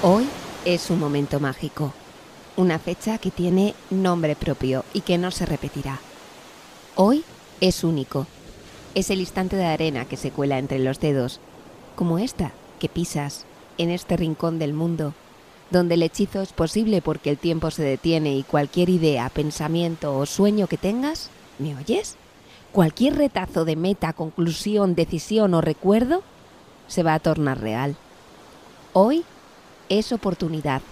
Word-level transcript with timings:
Hoy 0.00 0.28
es 0.64 0.90
un 0.90 1.00
momento 1.00 1.40
mágico, 1.40 1.92
una 2.56 2.78
fecha 2.78 3.18
que 3.18 3.32
tiene 3.32 3.74
nombre 3.90 4.36
propio 4.36 4.84
y 4.92 5.00
que 5.00 5.18
no 5.18 5.32
se 5.32 5.44
repetirá. 5.44 5.98
Hoy 6.94 7.24
es 7.60 7.82
único, 7.82 8.28
es 8.94 9.10
el 9.10 9.18
instante 9.18 9.56
de 9.56 9.66
arena 9.66 10.04
que 10.04 10.16
se 10.16 10.30
cuela 10.30 10.58
entre 10.58 10.78
los 10.78 11.00
dedos, 11.00 11.40
como 11.96 12.20
esta 12.20 12.52
que 12.78 12.88
pisas 12.88 13.44
en 13.76 13.90
este 13.90 14.16
rincón 14.16 14.60
del 14.60 14.72
mundo, 14.72 15.14
donde 15.72 15.94
el 15.94 16.04
hechizo 16.04 16.42
es 16.42 16.52
posible 16.52 17.02
porque 17.02 17.30
el 17.30 17.38
tiempo 17.38 17.72
se 17.72 17.82
detiene 17.82 18.36
y 18.36 18.44
cualquier 18.44 18.90
idea, 18.90 19.28
pensamiento 19.30 20.16
o 20.16 20.26
sueño 20.26 20.68
que 20.68 20.76
tengas, 20.76 21.28
¿me 21.58 21.74
oyes? 21.74 22.14
Cualquier 22.70 23.16
retazo 23.16 23.64
de 23.64 23.74
meta, 23.74 24.12
conclusión, 24.12 24.94
decisión 24.94 25.54
o 25.54 25.60
recuerdo 25.60 26.22
se 26.86 27.02
va 27.02 27.14
a 27.14 27.18
tornar 27.18 27.60
real. 27.60 27.96
Hoy 28.92 29.24
es 29.88 30.12
oportunidad, 30.12 30.82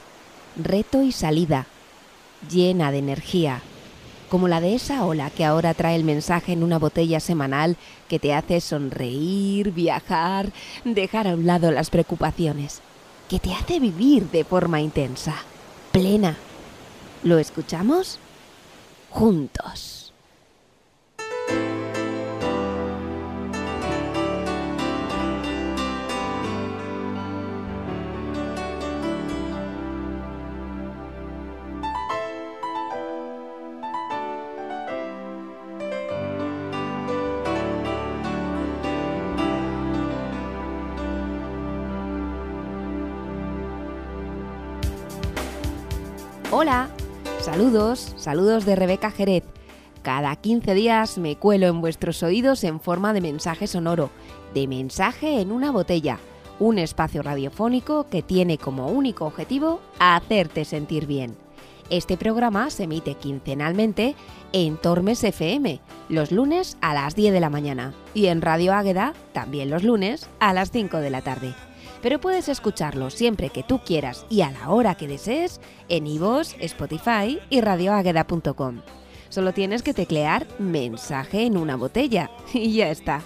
reto 0.56 1.02
y 1.02 1.12
salida, 1.12 1.66
llena 2.50 2.90
de 2.90 2.98
energía, 2.98 3.62
como 4.28 4.48
la 4.48 4.60
de 4.60 4.74
esa 4.74 5.04
ola 5.04 5.30
que 5.30 5.44
ahora 5.44 5.74
trae 5.74 5.96
el 5.96 6.04
mensaje 6.04 6.52
en 6.52 6.62
una 6.62 6.78
botella 6.78 7.20
semanal 7.20 7.76
que 8.08 8.18
te 8.18 8.34
hace 8.34 8.60
sonreír, 8.60 9.72
viajar, 9.72 10.52
dejar 10.84 11.28
a 11.28 11.34
un 11.34 11.46
lado 11.46 11.70
las 11.70 11.90
preocupaciones, 11.90 12.80
que 13.28 13.38
te 13.38 13.52
hace 13.52 13.80
vivir 13.80 14.30
de 14.30 14.44
forma 14.44 14.80
intensa, 14.80 15.34
plena. 15.92 16.36
¿Lo 17.22 17.38
escuchamos? 17.38 18.18
Juntos. 19.10 19.95
Saludos, 47.56 48.12
saludos 48.18 48.66
de 48.66 48.76
Rebeca 48.76 49.10
Jerez. 49.10 49.42
Cada 50.02 50.36
15 50.36 50.74
días 50.74 51.16
me 51.16 51.36
cuelo 51.36 51.68
en 51.68 51.80
vuestros 51.80 52.22
oídos 52.22 52.62
en 52.64 52.80
forma 52.80 53.14
de 53.14 53.22
mensaje 53.22 53.66
sonoro, 53.66 54.10
de 54.52 54.68
mensaje 54.68 55.40
en 55.40 55.50
una 55.50 55.70
botella, 55.70 56.18
un 56.60 56.78
espacio 56.78 57.22
radiofónico 57.22 58.08
que 58.10 58.20
tiene 58.20 58.58
como 58.58 58.88
único 58.88 59.24
objetivo 59.24 59.80
hacerte 59.98 60.66
sentir 60.66 61.06
bien. 61.06 61.34
Este 61.88 62.18
programa 62.18 62.68
se 62.68 62.82
emite 62.82 63.14
quincenalmente 63.14 64.16
en 64.52 64.76
Tormes 64.76 65.24
FM, 65.24 65.80
los 66.10 66.32
lunes 66.32 66.76
a 66.82 66.92
las 66.92 67.16
10 67.16 67.32
de 67.32 67.40
la 67.40 67.48
mañana, 67.48 67.94
y 68.12 68.26
en 68.26 68.42
Radio 68.42 68.74
Águeda, 68.74 69.14
también 69.32 69.70
los 69.70 69.82
lunes, 69.82 70.28
a 70.40 70.52
las 70.52 70.70
5 70.72 70.98
de 70.98 71.08
la 71.08 71.22
tarde 71.22 71.54
pero 72.06 72.20
puedes 72.20 72.48
escucharlo 72.48 73.10
siempre 73.10 73.50
que 73.50 73.64
tú 73.64 73.80
quieras 73.80 74.26
y 74.30 74.42
a 74.42 74.52
la 74.52 74.70
hora 74.70 74.94
que 74.94 75.08
desees 75.08 75.60
en 75.88 76.06
iVoox, 76.06 76.54
Spotify 76.60 77.40
y 77.50 77.60
radioagueda.com. 77.60 78.82
Solo 79.28 79.52
tienes 79.52 79.82
que 79.82 79.92
teclear 79.92 80.46
mensaje 80.60 81.46
en 81.46 81.56
una 81.56 81.74
botella 81.74 82.30
y 82.54 82.74
ya 82.74 82.90
está. 82.90 83.22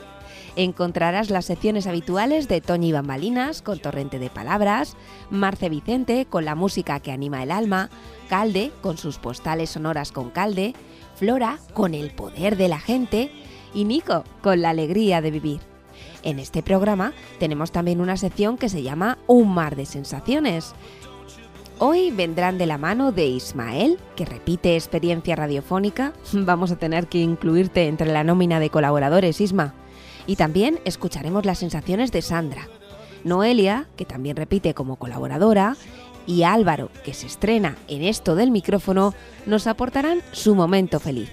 Encontrarás 0.57 1.29
las 1.29 1.45
secciones 1.45 1.87
habituales 1.87 2.49
de 2.49 2.63
Toñi 2.63 2.91
Bambalinas 2.91 3.61
con 3.61 3.79
Torrente 3.81 4.19
de 4.19 4.31
Palabras, 4.31 4.97
Marce 5.29 5.69
Vicente 5.69 6.25
con 6.25 6.47
la 6.47 6.55
música 6.55 7.01
que 7.01 7.13
anima 7.13 7.43
el 7.43 7.51
alma, 7.51 7.91
Calde 8.31 8.73
con 8.81 8.97
sus 8.97 9.19
postales 9.19 9.69
sonoras 9.69 10.11
con 10.11 10.31
Calde, 10.31 10.73
Flora 11.17 11.59
con 11.75 11.93
el 11.93 12.13
poder 12.13 12.57
de 12.57 12.69
la 12.69 12.81
gente 12.81 13.31
y 13.75 13.85
Nico 13.85 14.25
con 14.41 14.63
la 14.63 14.71
alegría 14.71 15.21
de 15.21 15.31
vivir. 15.33 15.70
En 16.23 16.39
este 16.39 16.63
programa 16.63 17.13
tenemos 17.39 17.73
también 17.73 18.01
una 18.01 18.17
sección 18.17 18.59
que 18.59 18.69
se 18.69 18.83
llama 18.83 19.19
Un 19.27 19.53
mar 19.55 19.77
de 19.77 19.87
sensaciones. 19.87 20.75
Hoy 21.79 22.11
vendrán 22.11 22.59
de 22.59 22.67
la 22.67 22.77
mano 22.77 23.11
de 23.11 23.27
Ismael, 23.27 23.99
que 24.17 24.27
repite 24.27 24.77
experiencia 24.77 25.35
radiofónica. 25.35 26.13
Vamos 26.33 26.71
a 26.71 26.77
tener 26.77 27.07
que 27.07 27.19
incluirte 27.19 27.89
entre 27.89 28.13
la 28.13 28.25
nómina 28.25 28.61
de 28.61 28.71
colaboradores, 28.71 29.41
Isma. 29.41 29.75
Y 30.27 30.37
también 30.37 30.79
escucharemos 30.85 31.47
las 31.47 31.59
sensaciones 31.59 32.13
de 32.13 32.21
Sandra. 32.21 32.69
Noelia, 33.25 33.87
que 33.97 34.05
también 34.05 34.37
repite 34.37 34.75
como 34.75 34.97
colaboradora, 34.97 35.77
y 36.27 36.43
Álvaro, 36.43 36.91
que 37.03 37.15
se 37.15 37.27
estrena 37.27 37.77
en 37.89 38.05
esto 38.05 38.35
del 38.35 38.51
micrófono, 38.51 39.15
nos 39.47 39.67
aportarán 39.67 40.21
su 40.33 40.55
momento 40.55 41.01
feliz. 41.01 41.31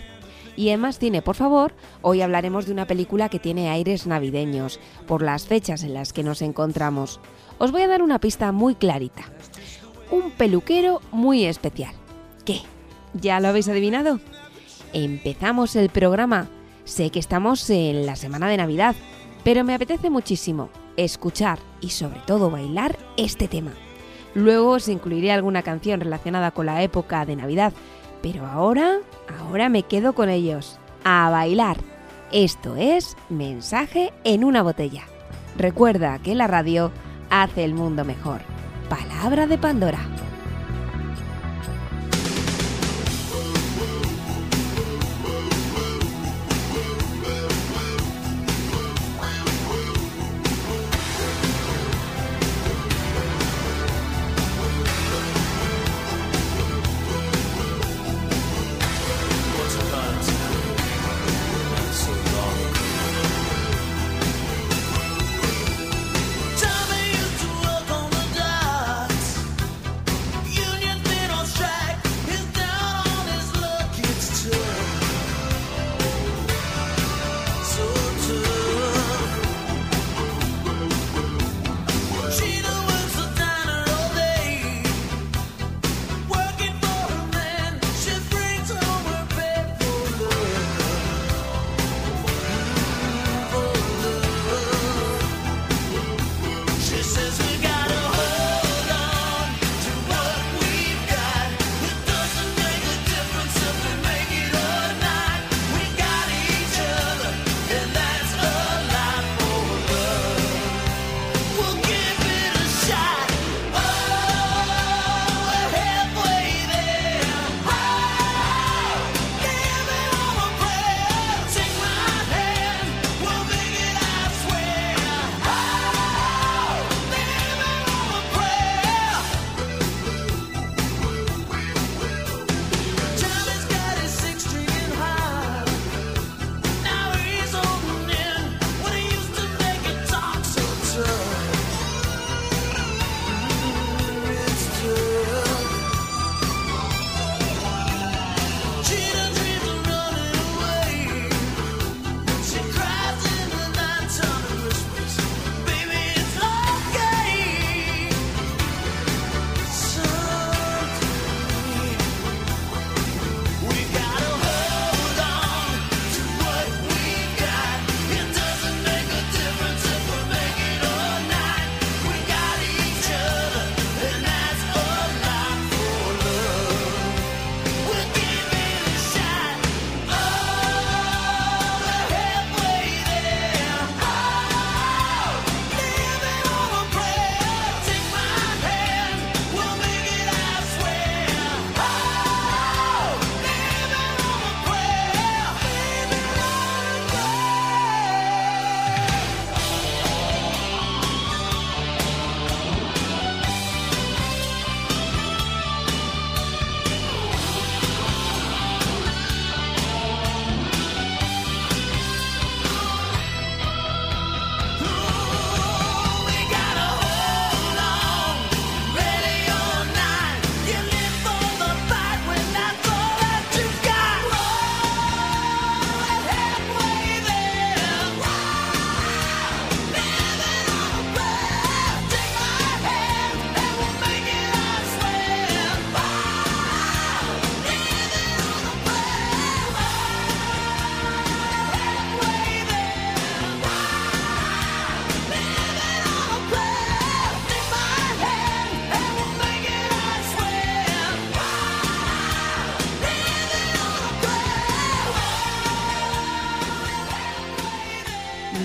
Y 0.57 0.69
en 0.69 0.81
Más 0.81 0.97
Cine, 0.97 1.21
por 1.21 1.35
favor, 1.35 1.73
hoy 2.01 2.21
hablaremos 2.21 2.65
de 2.65 2.71
una 2.71 2.87
película 2.87 3.29
que 3.29 3.37
tiene 3.37 3.69
aires 3.69 4.07
navideños, 4.07 4.79
por 5.05 5.21
las 5.21 5.45
fechas 5.45 5.83
en 5.83 5.93
las 5.93 6.13
que 6.13 6.23
nos 6.23 6.41
encontramos. 6.41 7.19
Os 7.59 7.71
voy 7.71 7.83
a 7.83 7.87
dar 7.87 8.01
una 8.01 8.19
pista 8.19 8.51
muy 8.51 8.73
clarita. 8.73 9.21
Un 10.09 10.31
peluquero 10.31 10.99
muy 11.11 11.45
especial. 11.45 11.93
¿Qué? 12.43 12.61
¿Ya 13.13 13.39
lo 13.39 13.49
habéis 13.49 13.69
adivinado? 13.69 14.19
Empezamos 14.93 15.75
el 15.75 15.89
programa. 15.89 16.49
Sé 16.85 17.11
que 17.11 17.19
estamos 17.19 17.69
en 17.69 18.07
la 18.07 18.15
semana 18.15 18.49
de 18.49 18.57
Navidad, 18.57 18.95
pero 19.43 19.63
me 19.63 19.75
apetece 19.75 20.09
muchísimo 20.09 20.69
escuchar 20.95 21.59
y 21.81 21.89
sobre 21.91 22.19
todo 22.25 22.49
bailar 22.49 22.97
este 23.15 23.47
tema. 23.47 23.73
Luego 24.33 24.71
os 24.71 24.87
incluiré 24.87 25.31
alguna 25.31 25.61
canción 25.61 25.99
relacionada 25.99 26.51
con 26.51 26.65
la 26.65 26.81
época 26.81 27.25
de 27.25 27.35
Navidad, 27.35 27.73
pero 28.31 28.45
ahora, 28.45 28.99
ahora 29.39 29.69
me 29.69 29.83
quedo 29.83 30.13
con 30.13 30.27
ellos. 30.27 30.79
A 31.05 31.29
bailar. 31.29 31.77
Esto 32.33 32.75
es 32.75 33.15
Mensaje 33.29 34.11
en 34.25 34.43
una 34.43 34.63
botella. 34.63 35.03
Recuerda 35.57 36.19
que 36.19 36.35
la 36.35 36.45
radio 36.45 36.91
hace 37.29 37.63
el 37.63 37.73
mundo 37.73 38.03
mejor. 38.03 38.41
Palabra 38.89 39.47
de 39.47 39.57
Pandora. 39.57 39.99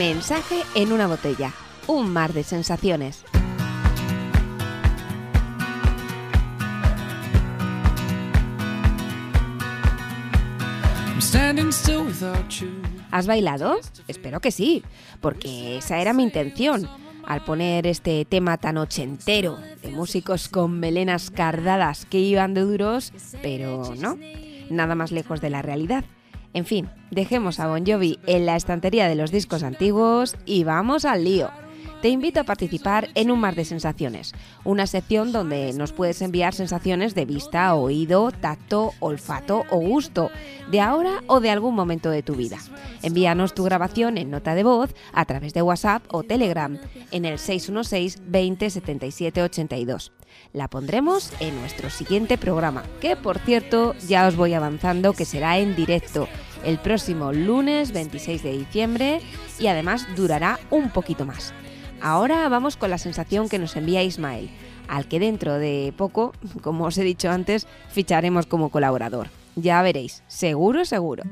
Mensaje 0.02 0.64
en 0.74 0.92
una 0.92 1.06
botella. 1.06 1.52
Un 1.86 2.12
mar 2.12 2.32
de 2.32 2.42
sensaciones. 2.42 3.22
¿Has 13.12 13.26
bailado? 13.28 13.78
Espero 14.08 14.40
que 14.40 14.50
sí, 14.50 14.82
porque 15.20 15.78
esa 15.78 16.00
era 16.00 16.12
mi 16.12 16.24
intención. 16.24 16.88
Al 17.24 17.44
poner 17.44 17.86
este 17.86 18.24
tema 18.24 18.58
tan 18.58 18.78
ochentero 18.78 19.56
de 19.82 19.90
músicos 19.92 20.48
con 20.48 20.80
melenas 20.80 21.30
cardadas 21.30 22.06
que 22.06 22.18
iban 22.18 22.54
de 22.54 22.62
duros, 22.62 23.12
pero 23.40 23.94
no, 23.96 24.18
nada 24.68 24.96
más 24.96 25.12
lejos 25.12 25.40
de 25.40 25.50
la 25.50 25.62
realidad. 25.62 26.04
En 26.54 26.66
fin, 26.66 26.90
dejemos 27.10 27.60
a 27.60 27.66
Bon 27.66 27.84
Jovi 27.86 28.18
en 28.26 28.46
la 28.46 28.56
estantería 28.56 29.08
de 29.08 29.14
los 29.14 29.30
discos 29.30 29.62
antiguos 29.62 30.36
y 30.44 30.64
vamos 30.64 31.04
al 31.04 31.24
lío 31.24 31.50
te 32.02 32.08
invito 32.08 32.40
a 32.40 32.44
participar 32.44 33.10
en 33.14 33.30
Un 33.30 33.38
Mar 33.38 33.54
de 33.54 33.64
Sensaciones, 33.64 34.32
una 34.64 34.88
sección 34.88 35.30
donde 35.30 35.72
nos 35.72 35.92
puedes 35.92 36.20
enviar 36.20 36.52
sensaciones 36.52 37.14
de 37.14 37.26
vista, 37.26 37.72
oído, 37.76 38.32
tacto, 38.32 38.92
olfato 38.98 39.62
o 39.70 39.78
gusto, 39.78 40.28
de 40.68 40.80
ahora 40.80 41.22
o 41.28 41.38
de 41.38 41.50
algún 41.50 41.76
momento 41.76 42.10
de 42.10 42.24
tu 42.24 42.34
vida. 42.34 42.58
Envíanos 43.02 43.54
tu 43.54 43.62
grabación 43.62 44.18
en 44.18 44.32
nota 44.32 44.56
de 44.56 44.64
voz 44.64 44.92
a 45.12 45.24
través 45.26 45.54
de 45.54 45.62
WhatsApp 45.62 46.02
o 46.10 46.24
Telegram 46.24 46.76
en 47.12 47.24
el 47.24 47.38
616 47.38 48.18
20 48.26 48.70
77 48.70 49.42
82. 49.44 50.10
La 50.52 50.66
pondremos 50.66 51.32
en 51.38 51.54
nuestro 51.60 51.88
siguiente 51.88 52.36
programa, 52.36 52.82
que 53.00 53.14
por 53.14 53.38
cierto 53.38 53.94
ya 54.08 54.26
os 54.26 54.34
voy 54.34 54.54
avanzando 54.54 55.12
que 55.12 55.24
será 55.24 55.58
en 55.58 55.76
directo 55.76 56.26
el 56.64 56.78
próximo 56.78 57.32
lunes 57.32 57.92
26 57.92 58.42
de 58.42 58.58
diciembre 58.58 59.20
y 59.60 59.68
además 59.68 60.04
durará 60.16 60.58
un 60.70 60.90
poquito 60.90 61.24
más. 61.24 61.54
Ahora 62.02 62.48
vamos 62.48 62.76
con 62.76 62.90
la 62.90 62.98
sensación 62.98 63.48
que 63.48 63.60
nos 63.60 63.76
envía 63.76 64.02
Ismael, 64.02 64.50
al 64.88 65.06
que 65.06 65.20
dentro 65.20 65.54
de 65.54 65.94
poco, 65.96 66.32
como 66.62 66.84
os 66.84 66.98
he 66.98 67.04
dicho 67.04 67.30
antes, 67.30 67.68
ficharemos 67.90 68.46
como 68.46 68.70
colaborador. 68.70 69.28
Ya 69.54 69.80
veréis, 69.82 70.24
seguro, 70.26 70.84
seguro. 70.84 71.22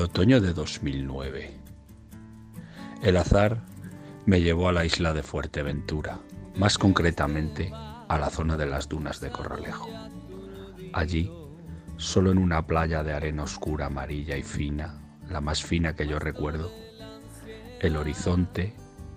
Otoño 0.00 0.40
de 0.40 0.52
2009. 0.52 1.50
El 3.02 3.16
azar 3.16 3.60
me 4.24 4.40
llevó 4.40 4.68
a 4.68 4.72
la 4.72 4.84
isla 4.84 5.12
de 5.12 5.24
Fuerteventura, 5.24 6.20
más 6.54 6.78
concretamente 6.78 7.72
a 7.72 8.16
la 8.20 8.30
zona 8.30 8.56
de 8.56 8.66
las 8.66 8.88
dunas 8.88 9.20
de 9.20 9.30
Corralejo. 9.30 9.88
Allí, 10.92 11.28
solo 11.96 12.30
en 12.30 12.38
una 12.38 12.64
playa 12.64 13.02
de 13.02 13.14
arena 13.14 13.42
oscura, 13.42 13.86
amarilla 13.86 14.36
y 14.36 14.44
fina, 14.44 15.00
la 15.28 15.40
más 15.40 15.64
fina 15.64 15.96
que 15.96 16.06
yo 16.06 16.20
recuerdo, 16.20 16.70
el 17.80 17.96
horizonte, 17.96 18.74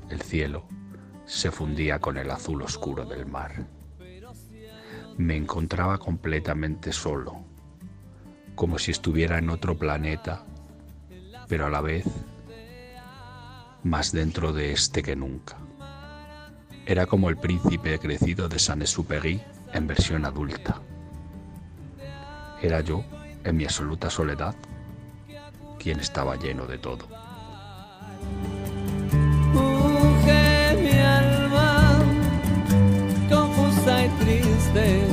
el 0.10 0.24
cielo, 0.24 0.66
se 1.26 1.52
fundía 1.52 2.00
con 2.00 2.18
el 2.18 2.32
azul 2.32 2.64
oscuro 2.64 3.06
del 3.06 3.28
mar. 3.28 3.68
Me 5.18 5.38
encontraba 5.38 6.00
completamente 6.00 6.92
solo, 6.92 7.46
como 8.58 8.78
si 8.78 8.92
estuviera 8.92 9.38
en 9.38 9.50
otro 9.50 9.78
planeta 9.78 10.44
pero 11.48 11.66
a 11.66 11.70
la 11.70 11.82
vez 11.82 12.06
más 13.84 14.12
dentro 14.12 14.52
de 14.52 14.74
este 14.74 15.02
que 15.02 15.16
nunca. 15.16 15.58
Era 16.86 17.06
como 17.06 17.30
el 17.30 17.38
príncipe 17.38 17.98
crecido 18.00 18.50
de 18.50 18.60
Saint-Exupéry 18.60 19.42
en 19.74 19.88
versión 19.88 20.26
adulta. 20.26 20.82
Era 22.62 22.82
yo, 22.82 23.04
en 23.44 23.56
mi 23.56 23.64
absoluta 23.66 24.10
soledad, 24.10 24.56
quien 25.80 26.00
estaba 26.00 26.36
lleno 26.36 26.66
de 26.66 26.78
todo. 26.78 27.08
mi 30.82 31.00
alma, 31.00 32.00
confusa 33.30 34.06
y 34.06 34.10
triste 34.10 35.07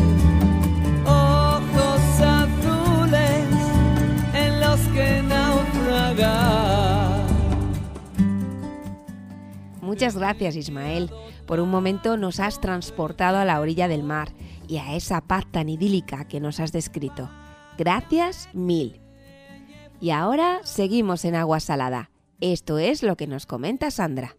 Muchas 9.94 10.16
gracias 10.16 10.56
Ismael. 10.56 11.08
Por 11.46 11.60
un 11.60 11.70
momento 11.70 12.16
nos 12.16 12.40
has 12.40 12.60
transportado 12.60 13.38
a 13.38 13.44
la 13.44 13.60
orilla 13.60 13.86
del 13.86 14.02
mar 14.02 14.32
y 14.66 14.78
a 14.78 14.96
esa 14.96 15.20
paz 15.20 15.44
tan 15.48 15.68
idílica 15.68 16.26
que 16.26 16.40
nos 16.40 16.58
has 16.58 16.72
descrito. 16.72 17.30
Gracias 17.78 18.48
mil. 18.52 19.00
Y 20.00 20.10
ahora 20.10 20.58
seguimos 20.64 21.24
en 21.24 21.36
agua 21.36 21.60
salada. 21.60 22.10
Esto 22.40 22.80
es 22.80 23.04
lo 23.04 23.16
que 23.16 23.28
nos 23.28 23.46
comenta 23.46 23.92
Sandra. 23.92 24.34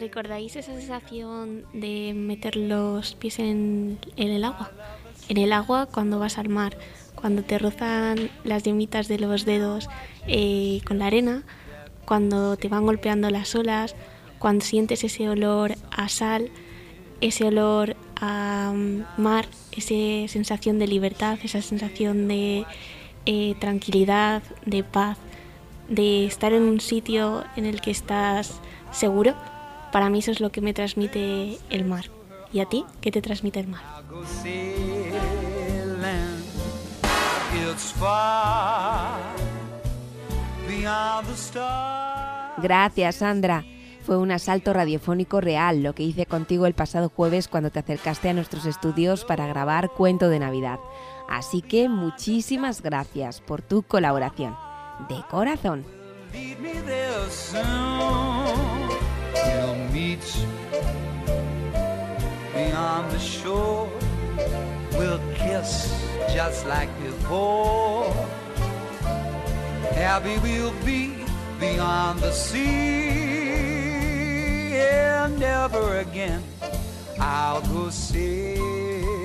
¿Recordáis 0.00 0.56
esa 0.56 0.72
sensación 0.72 1.66
de 1.74 2.14
meter 2.14 2.56
los 2.56 3.14
pies 3.16 3.38
en, 3.38 3.98
el 4.16 4.44
agua? 4.44 4.70
En 5.28 5.36
el 5.36 5.52
agua 5.52 5.84
cuando 5.84 6.18
vas 6.18 6.38
al 6.38 6.48
mar, 6.48 6.78
cuando 7.14 7.42
te 7.42 7.58
rozan 7.58 8.30
las 8.42 8.62
yemitas 8.62 9.08
de 9.08 9.18
los 9.18 9.44
dedos 9.44 9.90
eh, 10.26 10.80
con 10.86 11.00
la 11.00 11.06
arena, 11.08 11.42
cuando 12.06 12.56
te 12.56 12.68
van 12.68 12.86
golpeando 12.86 13.28
las 13.28 13.54
olas, 13.54 13.94
cuando 14.38 14.64
sientes 14.64 15.04
ese 15.04 15.28
olor 15.28 15.74
a 15.90 16.08
sal, 16.08 16.50
ese 17.20 17.44
olor 17.44 17.94
a 18.18 18.72
mm, 18.74 19.20
mar, 19.20 19.48
esa 19.72 20.32
sensación 20.32 20.78
de 20.78 20.86
libertad, 20.86 21.38
esa 21.42 21.60
sensación 21.60 22.26
de 22.26 22.64
eh, 23.26 23.54
tranquilidad, 23.60 24.42
de 24.64 24.82
paz, 24.82 25.18
de 25.90 26.24
estar 26.24 26.54
en 26.54 26.62
un 26.62 26.80
sitio 26.80 27.44
en 27.54 27.66
el 27.66 27.82
que 27.82 27.90
estás 27.90 28.62
seguro. 28.92 29.34
Para 29.92 30.08
mí 30.08 30.20
eso 30.20 30.30
es 30.30 30.40
lo 30.40 30.50
que 30.50 30.60
me 30.60 30.72
transmite 30.72 31.58
el 31.70 31.84
mar. 31.84 32.06
¿Y 32.52 32.60
a 32.60 32.66
ti 32.66 32.84
qué 33.00 33.10
te 33.10 33.22
transmite 33.22 33.60
el 33.60 33.68
mar? 33.68 33.82
Gracias, 42.58 43.16
Sandra. 43.16 43.64
Fue 44.04 44.16
un 44.16 44.32
asalto 44.32 44.72
radiofónico 44.72 45.40
real 45.40 45.82
lo 45.82 45.94
que 45.94 46.02
hice 46.02 46.26
contigo 46.26 46.66
el 46.66 46.74
pasado 46.74 47.10
jueves 47.14 47.48
cuando 47.48 47.70
te 47.70 47.78
acercaste 47.78 48.28
a 48.28 48.32
nuestros 48.32 48.66
estudios 48.66 49.24
para 49.24 49.46
grabar 49.46 49.90
Cuento 49.90 50.28
de 50.28 50.38
Navidad. 50.38 50.80
Así 51.28 51.62
que 51.62 51.88
muchísimas 51.88 52.82
gracias 52.82 53.40
por 53.40 53.62
tu 53.62 53.82
colaboración. 53.82 54.56
De 55.08 55.22
corazón. 55.30 55.84
We'll 59.32 59.76
meet 59.92 60.24
beyond 62.54 63.10
the 63.12 63.18
shore. 63.18 63.90
We'll 64.92 65.20
kiss 65.34 65.92
just 66.32 66.66
like 66.66 66.90
before. 67.02 68.12
Happy 69.94 70.38
we'll 70.38 70.74
be 70.84 71.24
beyond 71.58 72.20
the 72.20 72.32
sea. 72.32 73.10
And 74.74 75.38
never 75.38 75.98
again 75.98 76.42
I'll 77.18 77.60
go 77.62 77.90
sailing. 77.90 79.19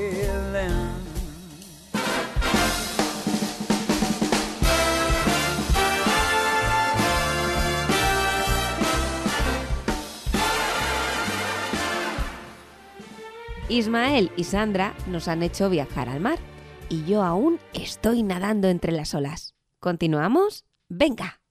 Ismael 13.67 14.31
y 14.37 14.43
Sandra 14.43 14.93
nos 15.07 15.27
han 15.27 15.41
hecho 15.41 15.69
viajar 15.69 16.07
al 16.07 16.19
mar 16.19 16.37
y 16.87 17.03
yo 17.05 17.23
aún 17.23 17.59
estoy 17.73 18.21
nadando 18.21 18.67
entre 18.67 18.91
las 18.91 19.15
olas. 19.15 19.55
¿Continuamos? 19.79 20.65
¡Venga! 20.87 21.41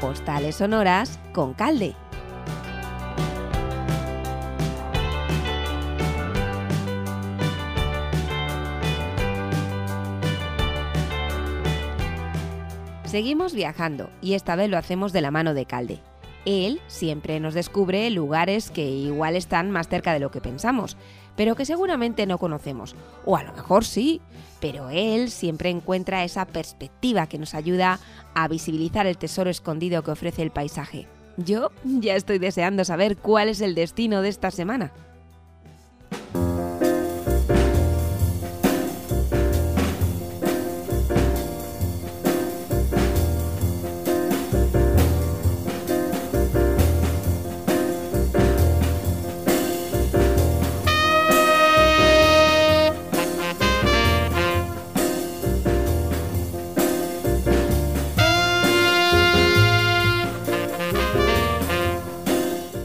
Postales 0.00 0.56
sonoras 0.56 1.20
con 1.32 1.52
calde. 1.52 1.94
Seguimos 13.12 13.52
viajando 13.52 14.08
y 14.22 14.32
esta 14.32 14.56
vez 14.56 14.70
lo 14.70 14.78
hacemos 14.78 15.12
de 15.12 15.20
la 15.20 15.30
mano 15.30 15.52
de 15.52 15.66
Calde, 15.66 16.00
él 16.44 16.80
siempre 16.88 17.38
nos 17.40 17.54
descubre 17.54 18.10
lugares 18.10 18.70
que 18.70 18.84
igual 18.84 19.36
están 19.36 19.70
más 19.70 19.88
cerca 19.88 20.12
de 20.12 20.20
lo 20.20 20.30
que 20.30 20.40
pensamos, 20.40 20.96
pero 21.36 21.54
que 21.54 21.64
seguramente 21.64 22.26
no 22.26 22.38
conocemos. 22.38 22.96
O 23.24 23.36
a 23.36 23.42
lo 23.42 23.52
mejor 23.52 23.84
sí, 23.84 24.20
pero 24.60 24.90
él 24.90 25.30
siempre 25.30 25.70
encuentra 25.70 26.24
esa 26.24 26.44
perspectiva 26.46 27.26
que 27.26 27.38
nos 27.38 27.54
ayuda 27.54 28.00
a 28.34 28.48
visibilizar 28.48 29.06
el 29.06 29.18
tesoro 29.18 29.50
escondido 29.50 30.02
que 30.02 30.10
ofrece 30.10 30.42
el 30.42 30.50
paisaje. 30.50 31.06
Yo 31.36 31.70
ya 31.84 32.16
estoy 32.16 32.38
deseando 32.38 32.84
saber 32.84 33.16
cuál 33.16 33.48
es 33.48 33.60
el 33.60 33.74
destino 33.74 34.20
de 34.20 34.28
esta 34.28 34.50
semana. 34.50 34.92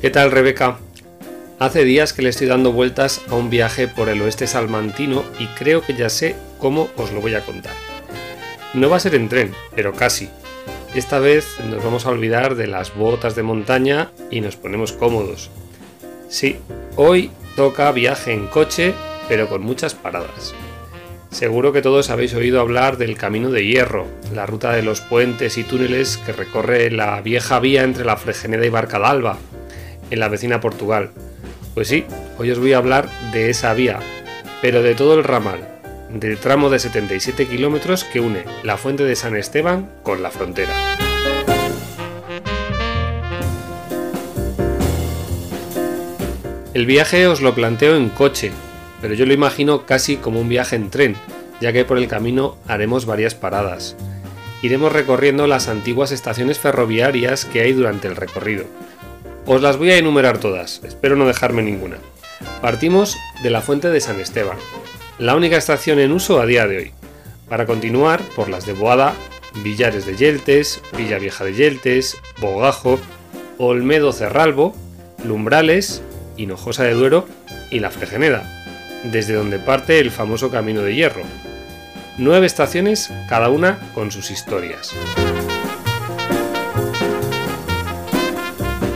¿Qué 0.07 0.11
tal 0.11 0.31
Rebeca? 0.31 0.77
Hace 1.59 1.83
días 1.83 2.13
que 2.13 2.21
le 2.21 2.29
estoy 2.29 2.47
dando 2.47 2.71
vueltas 2.71 3.21
a 3.27 3.35
un 3.35 3.49
viaje 3.49 3.89
por 3.89 4.07
el 4.07 4.21
oeste 4.21 4.47
salmantino 4.47 5.25
y 5.37 5.47
creo 5.47 5.81
que 5.81 5.95
ya 5.95 6.07
sé 6.07 6.37
cómo 6.59 6.87
os 6.95 7.11
lo 7.11 7.19
voy 7.19 7.35
a 7.35 7.43
contar. 7.43 7.73
No 8.73 8.89
va 8.89 8.95
a 8.95 9.01
ser 9.01 9.15
en 9.15 9.27
tren, 9.27 9.53
pero 9.75 9.91
casi. 9.91 10.29
Esta 10.95 11.19
vez 11.19 11.57
nos 11.69 11.83
vamos 11.83 12.05
a 12.05 12.11
olvidar 12.11 12.55
de 12.55 12.67
las 12.67 12.95
botas 12.95 13.35
de 13.35 13.43
montaña 13.43 14.09
y 14.31 14.39
nos 14.39 14.55
ponemos 14.55 14.93
cómodos. 14.93 15.49
Sí, 16.29 16.55
hoy 16.95 17.29
toca 17.57 17.91
viaje 17.91 18.31
en 18.31 18.47
coche, 18.47 18.93
pero 19.27 19.49
con 19.49 19.61
muchas 19.61 19.93
paradas. 19.93 20.55
Seguro 21.31 21.73
que 21.73 21.81
todos 21.81 22.09
habéis 22.09 22.33
oído 22.33 22.61
hablar 22.61 22.95
del 22.95 23.17
Camino 23.17 23.49
de 23.49 23.65
Hierro, 23.65 24.07
la 24.33 24.45
ruta 24.45 24.71
de 24.71 24.83
los 24.83 25.01
puentes 25.01 25.57
y 25.57 25.65
túneles 25.65 26.15
que 26.15 26.31
recorre 26.31 26.91
la 26.91 27.19
vieja 27.19 27.59
vía 27.59 27.83
entre 27.83 28.05
la 28.05 28.15
Fregeneda 28.15 28.65
y 28.65 28.69
Barcadalba, 28.69 29.37
en 30.09 30.19
la 30.19 30.29
vecina 30.29 30.61
Portugal. 30.61 31.11
Pues 31.73 31.87
sí, 31.87 32.05
hoy 32.37 32.51
os 32.51 32.59
voy 32.59 32.73
a 32.73 32.77
hablar 32.77 33.09
de 33.31 33.49
esa 33.49 33.73
vía, 33.73 33.99
pero 34.61 34.81
de 34.81 34.95
todo 34.95 35.13
el 35.13 35.23
ramal, 35.23 35.59
del 36.09 36.37
tramo 36.37 36.69
de 36.69 36.79
77 36.79 37.47
kilómetros 37.47 38.03
que 38.03 38.19
une 38.19 38.43
la 38.63 38.77
fuente 38.77 39.03
de 39.03 39.15
San 39.15 39.35
Esteban 39.35 39.89
con 40.03 40.23
la 40.23 40.31
frontera. 40.31 40.73
El 46.73 46.85
viaje 46.85 47.25
os 47.25 47.41
lo 47.41 47.55
planteo 47.55 47.95
en 47.95 48.09
coche, 48.09 48.51
pero 49.01 49.15
yo 49.15 49.25
lo 49.25 49.33
imagino 49.33 49.85
casi 49.85 50.17
como 50.17 50.39
un 50.39 50.47
viaje 50.47 50.75
en 50.75 50.91
tren, 50.91 51.15
ya 51.59 51.73
que 51.73 51.85
por 51.85 51.97
el 51.97 52.07
camino 52.07 52.57
haremos 52.67 53.05
varias 53.05 53.33
paradas. 53.33 53.95
Iremos 54.61 54.91
recorriendo 54.91 55.47
las 55.47 55.69
antiguas 55.69 56.11
estaciones 56.11 56.59
ferroviarias 56.59 57.45
que 57.45 57.61
hay 57.61 57.73
durante 57.73 58.07
el 58.07 58.15
recorrido, 58.15 58.65
os 59.47 59.61
las 59.61 59.77
voy 59.77 59.91
a 59.91 59.97
enumerar 59.97 60.39
todas, 60.39 60.81
espero 60.83 61.15
no 61.15 61.25
dejarme 61.25 61.63
ninguna. 61.63 61.97
Partimos 62.61 63.17
de 63.41 63.49
la 63.49 63.61
Fuente 63.61 63.89
de 63.89 64.01
San 64.01 64.19
Esteban, 64.19 64.57
la 65.17 65.35
única 65.35 65.57
estación 65.57 65.99
en 65.99 66.11
uso 66.11 66.41
a 66.41 66.45
día 66.45 66.67
de 66.67 66.77
hoy, 66.77 66.91
para 67.47 67.65
continuar 67.65 68.21
por 68.35 68.49
las 68.49 68.65
de 68.65 68.73
Boada, 68.73 69.13
Villares 69.63 70.05
de 70.05 70.17
Yeltes, 70.17 70.81
Villa 70.97 71.17
Vieja 71.17 71.45
de 71.45 71.53
Yeltes, 71.53 72.17
Bogajo, 72.41 72.99
Olmedo 73.57 74.11
Cerralbo, 74.11 74.75
Lumbrales, 75.23 76.01
Hinojosa 76.35 76.83
de 76.83 76.93
Duero 76.93 77.25
y 77.71 77.79
La 77.79 77.89
Fregeneda, 77.89 78.43
desde 79.05 79.33
donde 79.33 79.59
parte 79.59 79.99
el 79.99 80.11
famoso 80.11 80.51
Camino 80.51 80.81
de 80.81 80.93
Hierro. 80.93 81.23
Nueve 82.17 82.45
estaciones, 82.45 83.09
cada 83.29 83.49
una 83.49 83.79
con 83.93 84.11
sus 84.11 84.29
historias. 84.29 84.93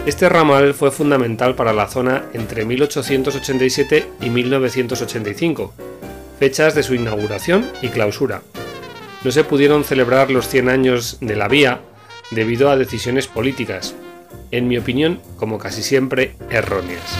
Este 0.03 0.29
ramal 0.29 0.73
fue 0.73 0.89
fundamental 0.89 1.53
para 1.53 1.73
la 1.73 1.87
zona 1.87 2.25
entre 2.33 2.65
1887 2.65 4.07
y 4.21 4.31
1985, 4.31 5.73
fechas 6.39 6.73
de 6.73 6.81
su 6.81 6.95
inauguración 6.95 7.69
y 7.83 7.89
clausura. 7.89 8.41
No 9.23 9.31
se 9.31 9.43
pudieron 9.43 9.83
celebrar 9.83 10.31
los 10.31 10.47
100 10.47 10.69
años 10.69 11.17
de 11.21 11.35
la 11.35 11.47
vía 11.47 11.81
debido 12.31 12.71
a 12.71 12.77
decisiones 12.77 13.27
políticas, 13.27 13.93
en 14.49 14.67
mi 14.67 14.79
opinión, 14.79 15.21
como 15.37 15.59
casi 15.59 15.83
siempre, 15.83 16.35
erróneas. 16.49 17.15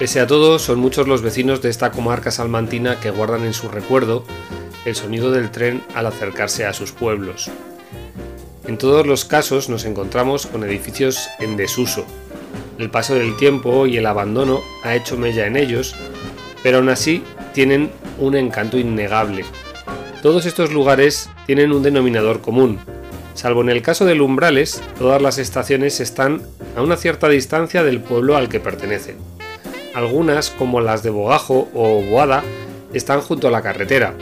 Pese 0.00 0.18
a 0.18 0.26
todo, 0.26 0.58
son 0.58 0.80
muchos 0.80 1.06
los 1.06 1.22
vecinos 1.22 1.62
de 1.62 1.70
esta 1.70 1.92
comarca 1.92 2.32
salmantina 2.32 2.98
que 2.98 3.10
guardan 3.10 3.44
en 3.44 3.54
su 3.54 3.68
recuerdo 3.68 4.24
el 4.84 4.96
sonido 4.96 5.30
del 5.30 5.52
tren 5.52 5.80
al 5.94 6.06
acercarse 6.06 6.66
a 6.66 6.72
sus 6.72 6.90
pueblos. 6.90 7.52
En 8.66 8.78
todos 8.78 9.06
los 9.06 9.24
casos 9.24 9.68
nos 9.68 9.84
encontramos 9.84 10.46
con 10.46 10.64
edificios 10.64 11.28
en 11.38 11.56
desuso. 11.56 12.04
El 12.78 12.90
paso 12.90 13.14
del 13.14 13.36
tiempo 13.36 13.86
y 13.86 13.96
el 13.96 14.06
abandono 14.06 14.62
ha 14.84 14.94
hecho 14.94 15.16
mella 15.16 15.46
en 15.46 15.56
ellos, 15.56 15.94
pero 16.62 16.78
aún 16.78 16.88
así 16.88 17.22
tienen 17.52 17.90
un 18.18 18.36
encanto 18.36 18.78
innegable. 18.78 19.44
Todos 20.22 20.44
estos 20.46 20.72
lugares 20.72 21.30
tienen 21.46 21.72
un 21.72 21.82
denominador 21.82 22.40
común. 22.40 22.78
Salvo 23.34 23.62
en 23.62 23.70
el 23.70 23.82
caso 23.82 24.04
de 24.04 24.20
Umbrales, 24.20 24.82
todas 24.98 25.22
las 25.22 25.38
estaciones 25.38 26.00
están 26.00 26.42
a 26.76 26.82
una 26.82 26.96
cierta 26.96 27.28
distancia 27.28 27.82
del 27.82 28.00
pueblo 28.00 28.36
al 28.36 28.48
que 28.48 28.60
pertenecen. 28.60 29.16
Algunas, 29.94 30.50
como 30.50 30.80
las 30.80 31.02
de 31.02 31.10
Bogajo 31.10 31.68
o 31.74 32.02
Boada, 32.02 32.44
están 32.92 33.22
junto 33.22 33.48
a 33.48 33.50
la 33.50 33.62
carretera, 33.62 34.14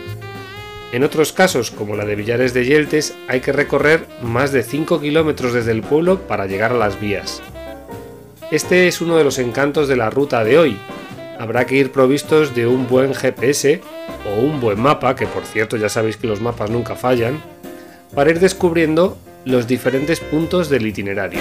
en 0.91 1.05
otros 1.05 1.33
casos, 1.33 1.71
como 1.71 1.97
la 1.97 2.07
de 2.07 2.17
Villares 2.17 2.55
de 2.55 2.65
Yeltes, 2.65 3.15
hay 3.29 3.41
que 3.41 3.53
recorrer 3.53 4.07
más 4.23 4.53
de 4.53 4.63
5 4.63 5.01
kilómetros 5.01 5.53
desde 5.53 5.73
el 5.73 5.83
pueblo 5.83 6.21
para 6.27 6.47
llegar 6.47 6.73
a 6.73 6.79
las 6.79 6.99
vías. 6.99 7.43
Este 8.51 8.89
es 8.89 9.03
uno 9.03 9.19
de 9.19 9.25
los 9.25 9.39
encantos 9.39 9.89
de 9.89 9.97
la 9.97 10.09
ruta 10.09 10.43
de 10.45 10.59
hoy. 10.59 10.79
Habrá 11.39 11.67
que 11.67 11.77
ir 11.77 11.93
provistos 11.93 12.55
de 12.55 12.67
un 12.67 12.89
buen 12.89 13.13
GPS 13.13 13.83
o 14.27 14.41
un 14.41 14.61
buen 14.61 14.81
mapa, 14.81 15.15
que 15.15 15.27
por 15.27 15.45
cierto 15.45 15.77
ya 15.77 15.91
sabéis 15.91 16.17
que 16.17 16.27
los 16.27 16.41
mapas 16.41 16.71
nunca 16.71 16.97
fallan, 16.97 17.43
para 18.15 18.31
ir 18.31 18.41
descubriendo 18.41 19.19
los 19.45 19.67
diferentes 19.67 20.21
puntos 20.21 20.71
del 20.71 20.87
itinerario. 20.87 21.41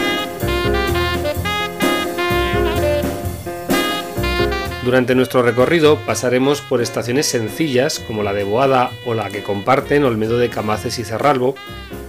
Durante 4.88 5.16
nuestro 5.16 5.42
recorrido 5.42 5.98
pasaremos 6.06 6.62
por 6.62 6.82
estaciones 6.82 7.26
sencillas 7.26 8.00
como 8.00 8.24
la 8.24 8.34
de 8.34 8.46
Boada 8.46 8.90
o 9.06 9.14
la 9.14 9.30
que 9.30 9.44
comparten 9.44 10.06
Olmedo 10.06 10.38
de 10.38 10.48
Camaces 10.48 10.98
y 10.98 11.04
Cerralbo, 11.04 11.56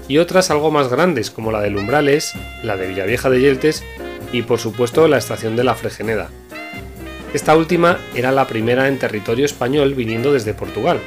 y 0.06 0.18
otras 0.18 0.52
algo 0.52 0.70
más 0.70 0.86
grandes 0.86 1.32
como 1.32 1.50
la 1.50 1.60
de 1.60 1.70
Lumbrales, 1.70 2.34
la 2.62 2.76
de 2.76 2.86
Villavieja 2.86 3.30
de 3.30 3.40
Yeltes 3.40 3.82
y 4.30 4.42
por 4.42 4.60
supuesto 4.60 5.08
la 5.08 5.18
estación 5.18 5.56
de 5.56 5.64
la 5.64 5.74
Fregeneda. 5.74 6.30
Esta 7.34 7.56
última 7.56 7.98
era 8.14 8.30
la 8.30 8.46
primera 8.46 8.86
en 8.86 9.00
territorio 9.00 9.44
español 9.44 9.94
viniendo 9.94 10.32
desde 10.32 10.54
Portugal. 10.54 11.00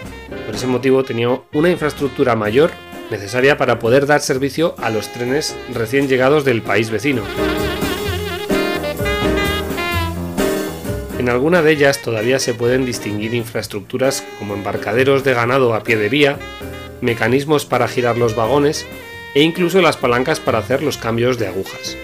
Por 0.45 0.55
ese 0.55 0.67
motivo 0.67 1.05
tenía 1.05 1.39
una 1.53 1.69
infraestructura 1.69 2.35
mayor 2.35 2.71
necesaria 3.09 3.55
para 3.55 3.79
poder 3.79 4.07
dar 4.07 4.19
servicio 4.19 4.75
a 4.77 4.89
los 4.89 5.07
trenes 5.13 5.55
recién 5.73 6.09
llegados 6.09 6.43
del 6.43 6.63
país 6.63 6.89
vecino. 6.89 7.21
En 11.21 11.29
alguna 11.29 11.61
de 11.61 11.73
ellas 11.73 12.01
todavía 12.01 12.39
se 12.39 12.55
pueden 12.55 12.83
distinguir 12.83 13.35
infraestructuras 13.35 14.23
como 14.39 14.55
embarcaderos 14.55 15.23
de 15.23 15.35
ganado 15.35 15.75
a 15.75 15.83
pie 15.83 15.95
de 15.95 16.09
vía, 16.09 16.39
mecanismos 16.99 17.63
para 17.63 17.87
girar 17.87 18.17
los 18.17 18.35
vagones 18.35 18.87
e 19.35 19.43
incluso 19.43 19.83
las 19.83 19.97
palancas 19.97 20.39
para 20.39 20.57
hacer 20.57 20.81
los 20.81 20.97
cambios 20.97 21.37
de 21.37 21.45
agujas. 21.45 21.95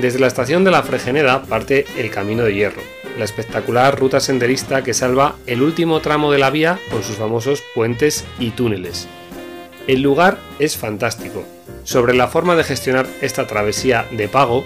Desde 0.00 0.18
la 0.18 0.26
estación 0.26 0.64
de 0.64 0.72
la 0.72 0.82
Fregeneda 0.82 1.44
parte 1.44 1.86
el 1.96 2.10
Camino 2.10 2.42
de 2.42 2.52
Hierro, 2.52 2.82
la 3.16 3.24
espectacular 3.24 3.96
ruta 3.96 4.18
senderista 4.18 4.82
que 4.82 4.92
salva 4.92 5.36
el 5.46 5.62
último 5.62 6.00
tramo 6.00 6.32
de 6.32 6.38
la 6.38 6.50
vía 6.50 6.80
con 6.90 7.04
sus 7.04 7.14
famosos 7.14 7.62
puentes 7.76 8.24
y 8.40 8.50
túneles. 8.50 9.06
El 9.86 10.02
lugar 10.02 10.36
es 10.58 10.76
fantástico. 10.76 11.44
Sobre 11.84 12.14
la 12.14 12.26
forma 12.26 12.56
de 12.56 12.64
gestionar 12.64 13.06
esta 13.20 13.46
travesía 13.46 14.04
de 14.10 14.26
pago, 14.26 14.64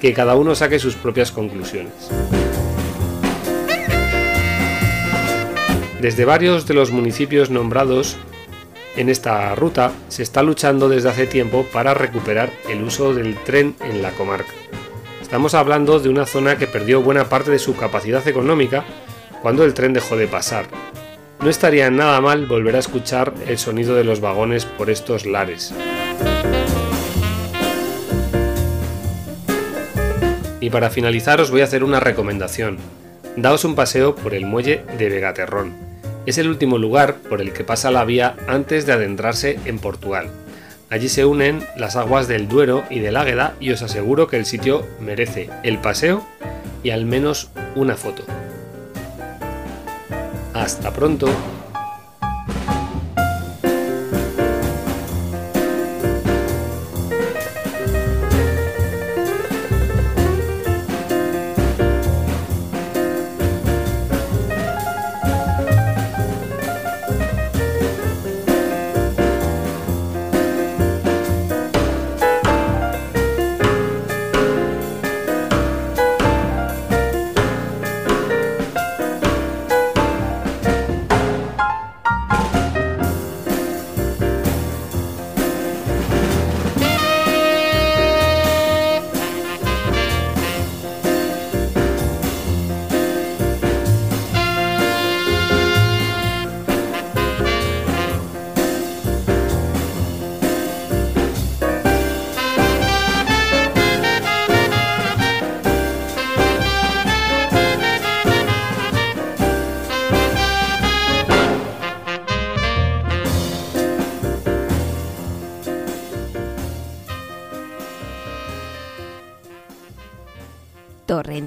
que 0.00 0.14
cada 0.14 0.34
uno 0.34 0.54
saque 0.54 0.78
sus 0.78 0.94
propias 0.94 1.30
conclusiones. 1.30 1.92
Desde 6.00 6.26
varios 6.26 6.66
de 6.66 6.74
los 6.74 6.90
municipios 6.90 7.48
nombrados 7.48 8.18
en 8.96 9.08
esta 9.08 9.54
ruta 9.54 9.92
se 10.08 10.22
está 10.22 10.42
luchando 10.42 10.90
desde 10.90 11.08
hace 11.08 11.26
tiempo 11.26 11.66
para 11.72 11.94
recuperar 11.94 12.50
el 12.68 12.82
uso 12.82 13.14
del 13.14 13.34
tren 13.44 13.74
en 13.80 14.02
la 14.02 14.10
comarca. 14.10 14.52
Estamos 15.22 15.54
hablando 15.54 15.98
de 15.98 16.10
una 16.10 16.26
zona 16.26 16.56
que 16.56 16.66
perdió 16.66 17.00
buena 17.00 17.28
parte 17.28 17.50
de 17.50 17.58
su 17.58 17.76
capacidad 17.76 18.26
económica 18.28 18.84
cuando 19.40 19.64
el 19.64 19.74
tren 19.74 19.92
dejó 19.94 20.16
de 20.16 20.28
pasar. 20.28 20.66
no 21.40 21.50
estaría 21.50 21.90
nada 21.90 22.20
mal 22.20 22.46
volver 22.46 22.76
a 22.76 22.80
escuchar 22.80 23.32
el 23.46 23.58
sonido 23.58 23.94
de 23.94 24.04
los 24.04 24.20
vagones 24.20 24.64
por 24.64 24.90
estos 24.90 25.26
lares. 25.26 25.74
Y 30.60 30.70
para 30.70 30.90
finalizar 30.90 31.40
os 31.40 31.50
voy 31.50 31.60
a 31.60 31.64
hacer 31.64 31.84
una 31.84 32.00
recomendación. 32.00 32.78
Daos 33.36 33.64
un 33.64 33.74
paseo 33.74 34.14
por 34.14 34.34
el 34.34 34.46
muelle 34.46 34.82
de 34.98 35.08
Vegaterrón. 35.08 35.85
Es 36.26 36.38
el 36.38 36.48
último 36.48 36.76
lugar 36.76 37.14
por 37.14 37.40
el 37.40 37.52
que 37.52 37.62
pasa 37.62 37.92
la 37.92 38.04
vía 38.04 38.34
antes 38.48 38.84
de 38.84 38.92
adentrarse 38.92 39.60
en 39.64 39.78
Portugal. 39.78 40.28
Allí 40.90 41.08
se 41.08 41.24
unen 41.24 41.64
las 41.76 41.94
aguas 41.94 42.26
del 42.26 42.48
Duero 42.48 42.84
y 42.90 42.98
del 42.98 43.16
Águeda 43.16 43.54
y 43.60 43.70
os 43.70 43.82
aseguro 43.82 44.26
que 44.26 44.36
el 44.36 44.44
sitio 44.44 44.84
merece 45.00 45.50
el 45.62 45.78
paseo 45.78 46.26
y 46.82 46.90
al 46.90 47.06
menos 47.06 47.50
una 47.76 47.96
foto. 47.96 48.24
Hasta 50.52 50.92
pronto. 50.92 51.28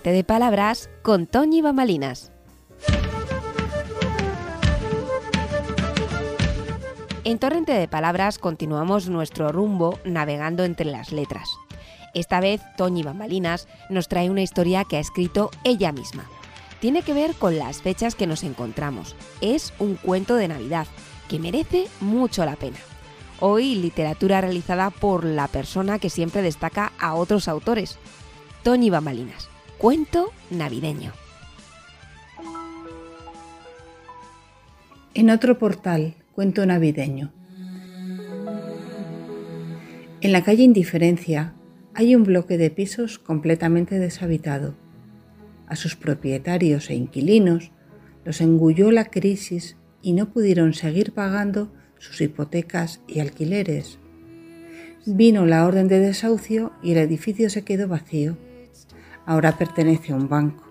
De 0.10 0.24
Palabras 0.24 0.90
con 1.04 1.28
Toñi 1.28 1.62
Bamalinas. 1.62 2.32
En 7.24 7.38
Torrente 7.38 7.74
de 7.74 7.88
Palabras 7.88 8.40
continuamos 8.40 9.08
nuestro 9.08 9.52
rumbo 9.52 10.00
navegando 10.06 10.64
entre 10.64 10.88
las 10.88 11.12
letras. 11.12 11.48
Esta 12.16 12.40
vez 12.40 12.60
Toñi 12.76 13.04
Bambalinas 13.04 13.68
nos 13.90 14.08
trae 14.08 14.32
una 14.32 14.42
historia 14.42 14.84
que 14.84 14.98
ha 14.98 15.00
escrito 15.00 15.52
ella 15.64 15.92
misma. 15.92 16.26
Tiene 16.80 17.04
que 17.04 17.14
ver 17.14 17.36
con 17.36 17.60
las 17.60 17.84
fechas 17.84 18.16
que 18.16 18.26
nos 18.26 18.44
encontramos. 18.44 19.16
Es 19.42 19.74
un 19.78 19.94
cuento 19.94 20.38
de 20.38 20.48
Navidad 20.48 20.88
que 21.28 21.38
merece 21.38 21.88
mucho 22.00 22.44
la 22.46 22.56
pena. 22.56 22.80
Hoy 23.42 23.76
literatura 23.76 24.42
realizada 24.42 24.90
por 24.90 25.24
la 25.24 25.48
persona 25.48 26.00
que 26.00 26.10
siempre 26.10 26.42
destaca 26.42 26.94
a 27.00 27.14
otros 27.14 27.48
autores, 27.48 28.00
Toñi 28.64 28.90
Bambalinas. 28.90 29.50
Cuento 29.80 30.34
navideño. 30.50 31.14
En 35.14 35.30
otro 35.30 35.58
portal, 35.58 36.16
cuento 36.34 36.66
navideño. 36.66 37.32
En 40.20 40.34
la 40.34 40.44
calle 40.44 40.64
Indiferencia 40.64 41.54
hay 41.94 42.14
un 42.14 42.24
bloque 42.24 42.58
de 42.58 42.72
pisos 42.72 43.20
completamente 43.20 44.00
deshabitado. 44.00 44.76
A 45.66 45.78
sus 45.78 45.96
propietarios 45.96 46.90
e 46.90 46.96
inquilinos 46.96 47.72
los 48.26 48.42
engulló 48.42 48.92
la 48.92 49.06
crisis 49.06 49.78
y 50.02 50.12
no 50.12 50.34
pudieron 50.34 50.74
seguir 50.74 51.14
pagando 51.14 51.72
sus 52.00 52.20
hipotecas 52.20 53.00
y 53.08 53.22
alquileres. 53.22 53.98
Vino 55.06 55.46
la 55.46 55.66
orden 55.66 55.88
de 55.88 56.02
desahucio 56.02 56.74
y 56.84 56.92
el 56.92 56.98
edificio 56.98 57.50
se 57.50 57.64
quedó 57.64 57.88
vacío 57.88 58.36
ahora 59.30 59.60
pertenece 59.60 60.12
a 60.12 60.16
un 60.16 60.28
banco. 60.28 60.64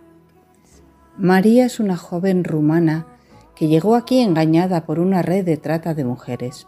María 1.16 1.64
es 1.64 1.78
una 1.78 1.96
joven 1.96 2.42
rumana 2.42 3.06
que 3.54 3.68
llegó 3.68 3.94
aquí 3.94 4.18
engañada 4.18 4.84
por 4.84 4.98
una 4.98 5.22
red 5.22 5.44
de 5.44 5.56
trata 5.56 5.94
de 5.94 6.04
mujeres. 6.04 6.66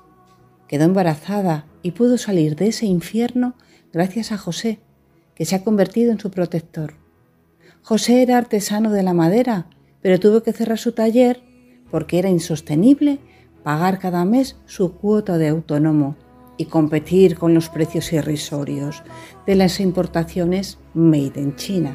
Quedó 0.69 0.85
embarazada 0.85 1.67
y 1.83 1.91
pudo 1.91 2.17
salir 2.17 2.55
de 2.55 2.69
ese 2.69 2.87
infierno 2.87 3.55
gracias 3.93 4.31
a 4.31 4.39
José, 4.39 4.79
que 5.35 5.45
se 5.45 5.57
ha 5.57 5.65
convertido 5.65 6.13
en 6.13 6.21
su 6.21 6.31
protector. 6.31 6.95
José 7.83 8.23
era 8.23 8.39
artesano 8.39 8.93
de 8.93 9.03
la 9.03 9.13
madera, 9.13 9.67
pero 10.01 10.21
tuvo 10.21 10.45
que 10.45 10.53
cerrar 10.53 10.79
su 10.79 10.93
taller 10.93 11.43
porque 11.91 12.21
era 12.21 12.31
insostenible 12.31 13.19
pagar 13.65 13.99
cada 13.99 14.25
mes 14.25 14.57
su 14.65 14.93
cuota 14.95 15.39
de 15.39 15.49
autónomo 15.49 16.15
y 16.61 16.67
competir 16.67 17.39
con 17.39 17.55
los 17.55 17.71
precios 17.71 18.13
irrisorios 18.13 19.03
de 19.47 19.55
las 19.55 19.81
importaciones 19.81 20.79
made 20.93 21.41
in 21.41 21.57
China. 21.57 21.95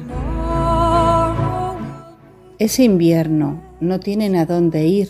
Ese 2.58 2.82
invierno 2.82 3.62
no 3.78 4.00
tienen 4.00 4.34
a 4.34 4.44
dónde 4.44 4.84
ir 4.88 5.08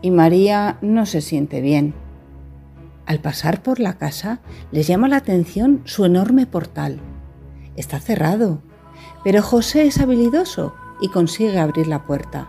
y 0.00 0.10
María 0.10 0.78
no 0.82 1.06
se 1.06 1.20
siente 1.20 1.60
bien. 1.60 1.94
Al 3.06 3.20
pasar 3.20 3.62
por 3.62 3.78
la 3.78 3.98
casa 3.98 4.40
les 4.72 4.88
llama 4.88 5.06
la 5.06 5.18
atención 5.18 5.82
su 5.84 6.04
enorme 6.04 6.46
portal. 6.46 6.98
Está 7.76 8.00
cerrado, 8.00 8.62
pero 9.22 9.42
José 9.42 9.86
es 9.86 10.00
habilidoso 10.00 10.74
y 11.00 11.06
consigue 11.06 11.60
abrir 11.60 11.86
la 11.86 12.04
puerta. 12.04 12.48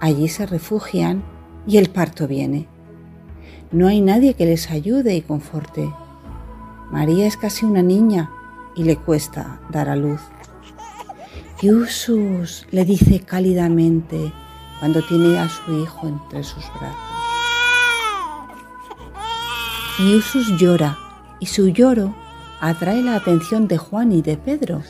Allí 0.00 0.28
se 0.28 0.46
refugian 0.46 1.22
y 1.66 1.76
el 1.76 1.90
parto 1.90 2.26
viene. 2.26 2.68
No 3.72 3.88
hay 3.88 4.00
nadie 4.00 4.34
que 4.34 4.46
les 4.46 4.70
ayude 4.70 5.16
y 5.16 5.22
conforte. 5.22 5.92
María 6.90 7.26
es 7.26 7.36
casi 7.36 7.66
una 7.66 7.82
niña 7.82 8.30
y 8.76 8.84
le 8.84 8.96
cuesta 8.96 9.60
dar 9.70 9.88
a 9.88 9.96
luz. 9.96 10.20
Yusus 11.60 12.66
le 12.70 12.84
dice 12.84 13.20
cálidamente 13.20 14.32
cuando 14.78 15.02
tiene 15.02 15.38
a 15.38 15.48
su 15.48 15.82
hijo 15.82 16.06
entre 16.06 16.44
sus 16.44 16.64
brazos. 16.78 17.16
Yusus 19.98 20.60
llora 20.60 20.96
y 21.40 21.46
su 21.46 21.68
lloro 21.68 22.14
atrae 22.60 23.02
la 23.02 23.16
atención 23.16 23.66
de 23.66 23.78
Juan 23.78 24.12
y 24.12 24.22
de 24.22 24.36
Pedro, 24.36 24.82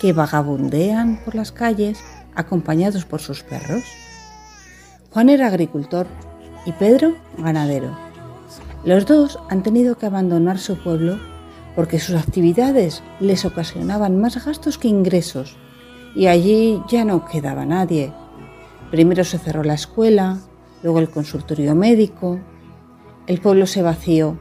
que 0.00 0.12
vagabundean 0.12 1.20
por 1.24 1.34
las 1.34 1.52
calles 1.52 2.02
acompañados 2.34 3.04
por 3.04 3.20
sus 3.20 3.42
perros. 3.42 3.84
Juan 5.10 5.28
era 5.28 5.46
agricultor 5.46 6.06
y 6.64 6.72
Pedro 6.72 7.14
ganadero. 7.38 7.96
Los 8.84 9.06
dos 9.06 9.38
han 9.48 9.62
tenido 9.62 9.96
que 9.96 10.06
abandonar 10.06 10.58
su 10.58 10.76
pueblo 10.76 11.18
porque 11.76 12.00
sus 12.00 12.16
actividades 12.16 13.02
les 13.20 13.44
ocasionaban 13.44 14.20
más 14.20 14.44
gastos 14.44 14.76
que 14.76 14.88
ingresos 14.88 15.56
y 16.14 16.26
allí 16.26 16.82
ya 16.88 17.04
no 17.04 17.24
quedaba 17.24 17.64
nadie. 17.64 18.12
Primero 18.90 19.24
se 19.24 19.38
cerró 19.38 19.64
la 19.64 19.74
escuela, 19.74 20.38
luego 20.82 20.98
el 20.98 21.08
consultorio 21.08 21.74
médico, 21.74 22.40
el 23.26 23.40
pueblo 23.40 23.66
se 23.66 23.82
vació. 23.82 24.38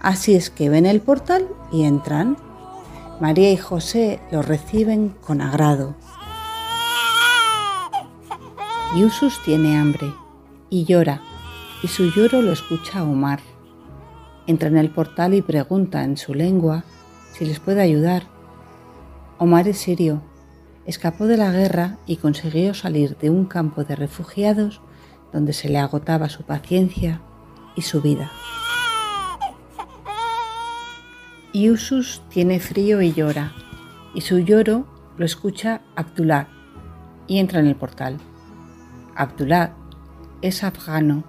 Así 0.00 0.34
es 0.34 0.50
que 0.50 0.68
ven 0.68 0.84
el 0.84 1.00
portal 1.00 1.48
y 1.72 1.84
entran. 1.84 2.36
María 3.20 3.50
y 3.52 3.56
José 3.56 4.20
los 4.30 4.46
reciben 4.46 5.14
con 5.24 5.40
agrado. 5.40 5.94
Yusus 8.96 9.40
tiene 9.44 9.78
hambre 9.78 10.12
y 10.74 10.86
llora, 10.86 11.22
y 11.84 11.86
su 11.86 12.10
lloro 12.10 12.42
lo 12.42 12.50
escucha 12.50 13.04
Omar. 13.04 13.38
Entra 14.48 14.68
en 14.68 14.76
el 14.76 14.90
portal 14.90 15.32
y 15.34 15.40
pregunta 15.40 16.02
en 16.02 16.16
su 16.16 16.34
lengua 16.34 16.82
si 17.32 17.44
les 17.44 17.60
puede 17.60 17.80
ayudar. 17.80 18.24
Omar 19.38 19.68
es 19.68 19.78
sirio, 19.78 20.20
escapó 20.84 21.28
de 21.28 21.36
la 21.36 21.52
guerra 21.52 21.98
y 22.06 22.16
consiguió 22.16 22.74
salir 22.74 23.16
de 23.18 23.30
un 23.30 23.44
campo 23.44 23.84
de 23.84 23.94
refugiados 23.94 24.80
donde 25.32 25.52
se 25.52 25.68
le 25.68 25.78
agotaba 25.78 26.28
su 26.28 26.42
paciencia 26.42 27.20
y 27.76 27.82
su 27.82 28.02
vida. 28.02 28.32
Yusus 31.52 32.20
tiene 32.30 32.58
frío 32.58 33.00
y 33.00 33.12
llora, 33.12 33.52
y 34.12 34.22
su 34.22 34.40
lloro 34.40 34.86
lo 35.18 35.24
escucha 35.24 35.82
Abdullah 35.94 36.48
y 37.28 37.38
entra 37.38 37.60
en 37.60 37.66
el 37.66 37.76
portal. 37.76 38.18
Abdullah 39.14 39.83
es 40.44 40.62
afgano. 40.62 41.24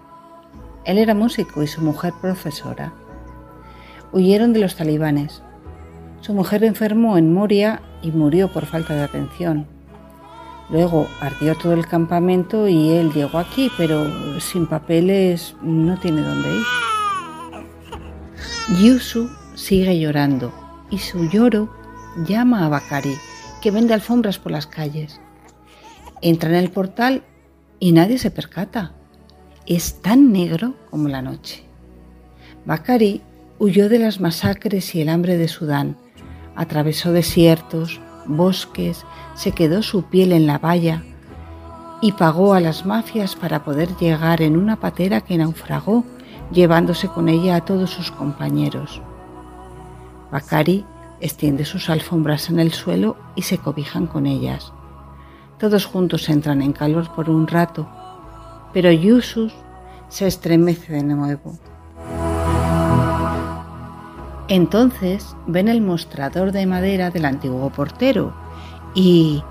Él 0.84 0.98
era 0.98 1.16
músico 1.16 1.64
y 1.64 1.68
su 1.68 1.82
mujer 1.82 2.14
profesora. 2.22 2.92
Huyeron 4.12 4.52
de 4.52 4.60
los 4.60 4.76
talibanes. 4.76 5.42
Su 6.20 6.34
mujer 6.34 6.66
enfermó 6.66 7.18
en 7.18 7.34
Moria 7.34 7.82
y 8.02 8.12
murió 8.12 8.52
por 8.52 8.66
falta 8.66 8.94
de 8.94 9.04
atención. 9.04 9.68
Luego 10.70 11.08
ardió 11.22 11.56
todo 11.56 11.74
el 11.74 11.88
campamento 11.88 12.68
y 12.68 12.92
él 12.92 13.14
llegó 13.14 13.38
aquí, 13.38 13.72
pero 13.78 14.06
sin 14.42 14.68
papeles 14.68 15.56
no 15.62 15.98
tiene 15.98 16.22
dónde 16.22 16.50
ir. 16.50 16.66
Yusu 18.82 19.30
sigue 19.56 19.98
llorando 19.98 20.52
y 20.90 20.98
su 20.98 21.30
lloro 21.30 21.74
llama 22.28 22.66
a 22.66 22.70
Bakari, 22.70 23.16
que 23.62 23.72
vende 23.72 23.94
alfombras 23.94 24.40
por 24.40 24.52
las 24.52 24.68
calles. 24.68 25.22
Entra 26.22 26.50
en 26.50 26.56
el 26.56 26.70
portal 26.70 27.24
y 27.80 27.94
nadie 27.94 28.18
se 28.18 28.32
percata. 28.32 28.94
Es 29.68 29.96
tan 30.02 30.32
negro 30.32 30.76
como 30.92 31.08
la 31.08 31.24
noche. 31.24 31.64
Bakari 32.66 33.22
huyó 33.58 33.90
de 33.90 33.98
las 33.98 34.20
masacres 34.20 34.94
y 34.94 35.02
el 35.02 35.10
hambre 35.10 35.38
de 35.38 35.48
Sudán, 35.48 35.98
atravesó 36.56 37.12
desiertos, 37.12 38.00
bosques, 38.28 39.06
se 39.34 39.54
quedó 39.54 39.82
su 39.82 40.04
piel 40.04 40.34
en 40.34 40.46
la 40.46 40.60
valla 40.60 41.04
y 42.00 42.12
pagó 42.12 42.54
a 42.54 42.60
las 42.60 42.86
mafias 42.86 43.36
para 43.36 43.64
poder 43.64 43.90
llegar 43.98 44.44
en 44.44 44.56
una 44.56 44.76
patera 44.76 45.22
que 45.22 45.38
naufragó, 45.38 46.04
llevándose 46.52 47.08
con 47.08 47.28
ella 47.28 47.56
a 47.56 47.66
todos 47.66 47.90
sus 47.90 48.12
compañeros. 48.12 49.02
Bakari 50.32 50.86
extiende 51.22 51.66
sus 51.66 51.90
alfombras 51.90 52.52
en 52.52 52.60
el 52.60 52.72
suelo 52.72 53.18
y 53.36 53.42
se 53.42 53.58
cobijan 53.58 54.06
con 54.06 54.28
ellas. 54.28 54.72
Todos 55.58 55.86
juntos 55.86 56.30
entran 56.30 56.62
en 56.62 56.72
calor 56.74 57.12
por 57.16 57.32
un 57.32 57.48
rato, 57.48 57.90
pero 58.76 58.92
Yusus 58.92 59.54
se 60.10 60.28
estremece 60.28 60.92
de 60.92 61.04
nuevo. 61.04 61.58
Entonces 64.50 65.34
ven 65.48 65.70
el 65.70 65.80
mostrador 65.80 66.52
de 66.52 66.66
madera 66.66 67.10
del 67.10 67.24
antiguo 67.24 67.70
portero 67.70 68.36
y, 68.94 69.42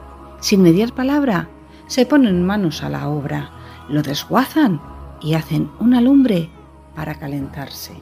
sin 0.41 0.61
mediar 0.61 0.95
palabra, 0.95 1.49
se 1.87 2.05
ponen 2.05 2.45
manos 2.45 2.83
a 2.83 2.91
la 2.91 3.09
obra, 3.09 3.51
lo 3.89 4.03
desguazan 4.03 4.83
y 5.23 5.33
hacen 5.33 5.71
una 5.81 6.03
lumbre 6.03 6.51
para 6.95 7.15
calentarse. 7.15 7.95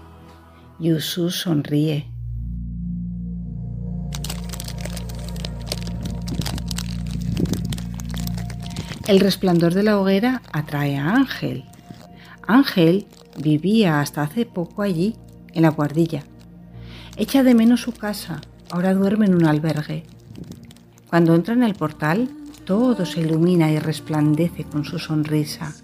Yusu 0.80 1.30
sonríe. 1.30 2.11
El 9.06 9.18
resplandor 9.18 9.74
de 9.74 9.82
la 9.82 9.98
hoguera 9.98 10.42
atrae 10.52 10.96
a 10.96 11.14
Ángel. 11.14 11.64
Ángel 12.46 13.06
vivía 13.36 14.00
hasta 14.00 14.22
hace 14.22 14.46
poco 14.46 14.82
allí, 14.82 15.16
en 15.52 15.62
la 15.62 15.70
guardilla. 15.70 16.22
Echa 17.16 17.42
de 17.42 17.54
menos 17.54 17.82
su 17.82 17.92
casa, 17.92 18.40
ahora 18.70 18.94
duerme 18.94 19.26
en 19.26 19.34
un 19.34 19.46
albergue. 19.46 20.04
Cuando 21.10 21.34
entra 21.34 21.54
en 21.54 21.64
el 21.64 21.74
portal, 21.74 22.30
todo 22.64 23.04
se 23.04 23.20
ilumina 23.20 23.72
y 23.72 23.78
resplandece 23.80 24.64
con 24.64 24.84
su 24.84 25.00
sonrisa. 25.00 25.74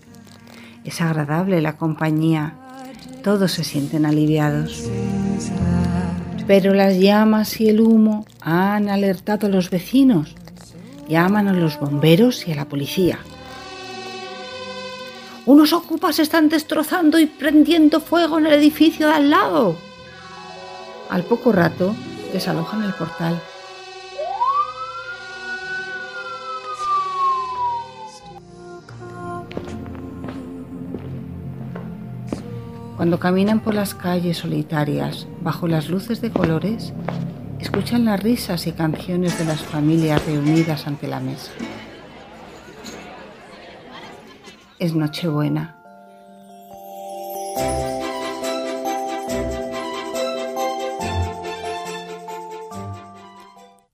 Es 0.85 1.01
agradable 1.01 1.61
la 1.61 1.77
compañía, 1.77 2.55
todos 3.25 3.51
se 3.51 3.65
sienten 3.65 4.07
aliviados. 4.07 4.89
Pero 6.47 6.73
las 6.73 6.97
llamas 6.97 7.61
y 7.61 7.69
el 7.69 7.81
humo 7.81 8.25
han 8.41 8.89
alertado 8.89 9.49
a 9.49 9.51
los 9.51 9.71
vecinos. 9.71 10.35
Llaman 11.09 11.49
a 11.49 11.55
los 11.55 11.81
bomberos 11.81 12.47
y 12.47 12.53
a 12.53 12.57
la 12.57 12.67
policía. 12.67 13.19
Unos 15.47 15.73
ocupas 15.73 16.19
están 16.19 16.51
destrozando 16.51 17.19
y 17.19 17.25
prendiendo 17.25 18.01
fuego 18.01 18.39
en 18.39 18.47
el 18.47 18.53
edificio 18.53 19.07
de 19.07 19.15
al 19.15 19.31
lado. 19.31 19.77
Al 21.09 21.25
poco 21.25 21.53
rato 21.53 21.95
desalojan 22.35 22.83
el 22.83 22.93
portal. 22.93 23.41
Cuando 32.99 33.19
caminan 33.19 33.61
por 33.61 33.75
las 33.75 33.95
calles 33.95 34.39
solitarias 34.39 35.27
bajo 35.41 35.69
las 35.69 35.89
luces 35.89 36.21
de 36.21 36.31
colores, 36.31 36.93
escuchan 37.69 38.07
las 38.07 38.23
risas 38.23 38.67
y 38.67 38.73
canciones 38.73 39.39
de 39.39 39.45
las 39.45 39.61
familias 39.63 40.25
reunidas 40.25 40.87
ante 40.87 41.07
la 41.07 41.21
mesa. 41.21 41.53
Es 44.79 44.95
Nochebuena. 44.95 45.77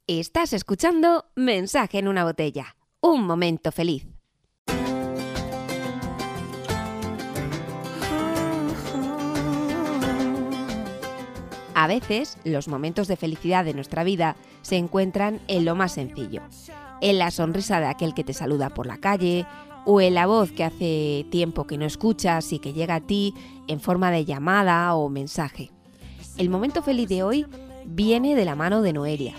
Estás 0.07 0.53
escuchando 0.53 1.25
Mensaje 1.35 1.99
en 1.99 2.07
una 2.07 2.23
botella. 2.23 2.77
Un 3.01 3.27
momento 3.27 3.73
feliz. 3.73 4.14
A 11.85 11.87
veces, 11.87 12.39
los 12.45 12.67
momentos 12.67 13.09
de 13.09 13.17
felicidad 13.17 13.63
de 13.63 13.75
nuestra 13.75 14.05
vida 14.05 14.37
se 14.63 14.79
encuentran 14.79 15.43
en 15.49 15.67
lo 15.67 15.75
más 15.75 15.93
sencillo, 15.93 16.41
en 17.03 17.19
la 17.19 17.31
sonrisa 17.31 17.79
de 17.79 17.85
aquel 17.85 18.15
que 18.15 18.25
te 18.25 18.33
saluda 18.33 18.71
por 18.71 18.87
la 18.87 18.97
calle, 18.97 19.45
o 19.85 20.01
en 20.01 20.15
la 20.15 20.25
voz 20.25 20.51
que 20.51 20.65
hace 20.65 21.27
tiempo 21.31 21.67
que 21.67 21.77
no 21.77 21.85
escuchas 21.85 22.55
y 22.55 22.59
que 22.59 22.73
llega 22.73 22.95
a 22.95 23.01
ti 23.03 23.35
en 23.69 23.81
forma 23.81 24.11
de 24.11 24.25
llamada 24.25 24.95
o 24.95 25.11
mensaje. 25.11 25.73
El 26.39 26.49
momento 26.49 26.81
feliz 26.81 27.07
de 27.11 27.23
hoy 27.23 27.45
viene 27.85 28.35
de 28.35 28.47
la 28.47 28.55
mano 28.55 28.81
de 28.81 28.95
Noelia. 28.95 29.35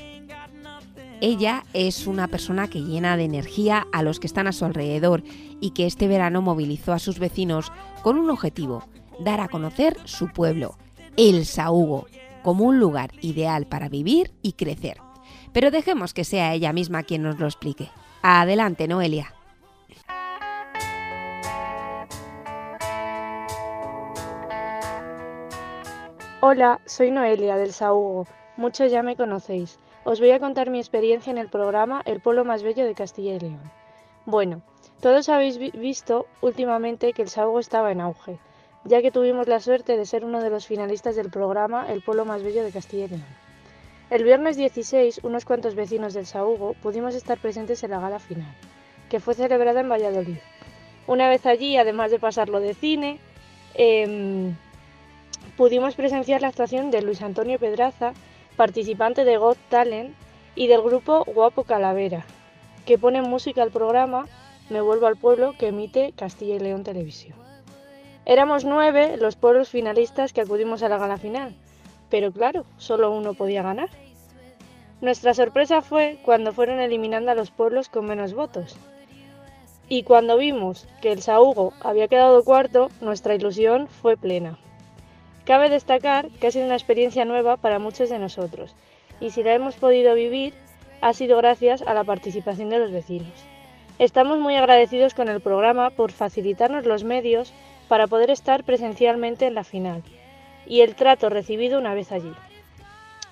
Ella 1.22 1.64
es 1.74 2.06
una 2.06 2.28
persona 2.28 2.68
que 2.68 2.84
llena 2.84 3.18
de 3.18 3.24
energía 3.24 3.88
a 3.92 4.04
los 4.04 4.20
que 4.20 4.28
están 4.28 4.46
a 4.46 4.52
su 4.52 4.66
alrededor 4.66 5.24
y 5.62 5.72
que 5.72 5.88
este 5.88 6.08
verano 6.08 6.44
movilizó 6.44 6.94
a 6.94 7.00
sus 7.00 7.18
vecinos 7.18 7.72
con 8.04 8.20
un 8.20 8.30
objetivo, 8.30 8.84
dar 9.20 9.40
a 9.40 9.48
conocer 9.48 9.98
su 10.04 10.28
pueblo, 10.28 10.78
el 11.18 11.48
Sahugo, 11.48 12.06
como 12.46 12.66
un 12.66 12.80
lugar 12.80 13.10
ideal 13.22 13.66
para 13.66 13.90
vivir 13.90 14.32
y 14.44 14.54
crecer. 14.54 14.98
Pero 15.52 15.72
dejemos 15.72 16.14
que 16.14 16.24
sea 16.24 16.54
ella 16.54 16.74
misma 16.74 17.02
quien 17.02 17.24
nos 17.24 17.40
lo 17.40 17.48
explique. 17.48 17.90
Adelante, 18.22 18.88
Noelia. 18.88 19.34
Hola, 26.40 26.80
soy 26.86 27.10
Noelia 27.10 27.58
del 27.58 27.74
Sahugo. 27.74 28.28
Muchos 28.58 28.92
ya 28.92 29.02
me 29.02 29.16
conocéis. 29.16 29.80
Os 30.04 30.20
voy 30.20 30.30
a 30.30 30.40
contar 30.40 30.70
mi 30.70 30.78
experiencia 30.78 31.32
en 31.32 31.40
el 31.40 31.50
programa 31.50 32.04
El 32.06 32.20
pueblo 32.20 32.46
más 32.46 32.62
bello 32.62 32.86
de 32.86 32.94
Castilla 32.94 33.34
y 33.34 33.40
León. 33.40 33.72
Bueno, 34.28 34.62
todos 35.02 35.30
habéis 35.30 35.58
visto 35.58 36.28
últimamente 36.42 37.14
que 37.14 37.24
el 37.24 37.30
Sahugo 37.30 37.60
estaba 37.60 37.92
en 37.92 38.02
auge 38.02 38.38
ya 38.86 39.02
que 39.02 39.12
tuvimos 39.12 39.48
la 39.48 39.60
suerte 39.60 39.98
de 39.98 40.06
ser 40.06 40.24
uno 40.24 40.42
de 40.42 40.50
los 40.50 40.68
finalistas 40.68 41.16
del 41.16 41.32
programa 41.32 41.92
El 41.92 42.02
pueblo 42.02 42.24
más 42.24 42.44
bello 42.44 42.64
de 42.64 42.72
Castilla 42.72 43.06
y 43.06 43.10
León. 43.10 43.26
El 44.12 44.24
viernes 44.24 44.56
16, 44.56 45.22
unos 45.24 45.44
cuantos 45.44 45.74
vecinos 45.74 46.14
del 46.14 46.28
Sahugo 46.28 46.76
pudimos 46.84 47.16
estar 47.16 47.40
presentes 47.40 47.84
en 47.84 47.92
la 47.92 48.00
gala 48.00 48.20
final, 48.20 48.56
que 49.10 49.20
fue 49.20 49.34
celebrada 49.34 49.82
en 49.82 49.90
Valladolid. 49.90 50.38
Una 51.08 51.28
vez 51.28 51.46
allí, 51.48 51.76
además 51.78 52.12
de 52.12 52.20
pasarlo 52.20 52.60
de 52.60 52.76
cine, 52.76 53.20
em, 53.74 54.56
pudimos 55.58 55.96
presenciar 55.96 56.42
la 56.42 56.50
actuación 56.50 56.92
de 56.92 57.02
Luis 57.02 57.24
Antonio 57.24 57.58
Pedraza, 57.58 58.14
participante 58.56 59.26
de 59.26 59.38
Got 59.38 59.58
Talent, 59.70 60.16
y 60.56 60.68
del 60.68 60.82
grupo 60.82 61.26
Guapo 61.26 61.64
Calavera, 61.64 62.26
que 62.86 62.98
pone 62.98 63.22
música 63.22 63.62
al 63.62 63.72
programa 63.72 64.26
Me 64.70 64.82
vuelvo 64.82 65.06
al 65.06 65.18
pueblo 65.18 65.54
que 65.60 65.68
emite 65.68 66.14
Castilla 66.16 66.56
y 66.56 66.60
León 66.60 66.84
Televisión. 66.84 67.45
Éramos 68.26 68.66
nueve 68.66 69.18
los 69.18 69.36
pueblos 69.36 69.70
finalistas 69.70 70.34
que 70.34 70.42
acudimos 70.42 70.82
a 70.82 70.90
la 70.90 70.98
gala 70.98 71.18
final, 71.18 71.56
pero 72.10 72.32
claro, 72.32 72.66
solo 72.78 73.12
uno 73.12 73.36
podía 73.36 73.62
ganar. 73.62 73.90
Nuestra 75.00 75.36
sorpresa 75.36 75.84
fue 75.84 76.18
cuando 76.26 76.52
fueron 76.52 76.80
eliminando 76.80 77.30
a 77.30 77.36
los 77.36 77.52
pueblos 77.52 77.88
con 77.88 78.06
menos 78.06 78.34
votos. 78.34 78.78
Y 79.88 80.02
cuando 80.02 80.38
vimos 80.38 80.88
que 81.02 81.12
el 81.12 81.22
Sahugo 81.22 81.74
había 81.82 82.08
quedado 82.08 82.44
cuarto, 82.44 82.90
nuestra 83.00 83.36
ilusión 83.36 83.88
fue 83.88 84.18
plena. 84.18 84.58
Cabe 85.46 85.70
destacar 85.70 86.30
que 86.30 86.48
ha 86.48 86.52
sido 86.52 86.66
una 86.66 86.74
experiencia 86.74 87.26
nueva 87.26 87.58
para 87.58 87.78
muchos 87.78 88.10
de 88.10 88.18
nosotros, 88.18 88.76
y 89.20 89.30
si 89.30 89.44
la 89.44 89.54
hemos 89.54 89.76
podido 89.76 90.16
vivir, 90.16 90.56
ha 91.02 91.14
sido 91.14 91.38
gracias 91.38 91.84
a 91.84 91.94
la 91.94 92.04
participación 92.04 92.70
de 92.70 92.80
los 92.80 92.92
vecinos. 92.92 93.46
Estamos 94.00 94.40
muy 94.40 94.56
agradecidos 94.56 95.14
con 95.14 95.30
el 95.30 95.42
programa 95.42 95.92
por 95.92 96.12
facilitarnos 96.12 96.88
los 96.88 97.04
medios 97.04 97.54
para 97.88 98.08
poder 98.08 98.30
estar 98.30 98.64
presencialmente 98.64 99.46
en 99.46 99.56
la 99.56 99.64
final 99.64 100.04
y 100.66 100.82
el 100.82 100.96
trato 100.96 101.30
recibido 101.30 101.80
una 101.80 101.94
vez 101.94 102.12
allí. 102.12 102.34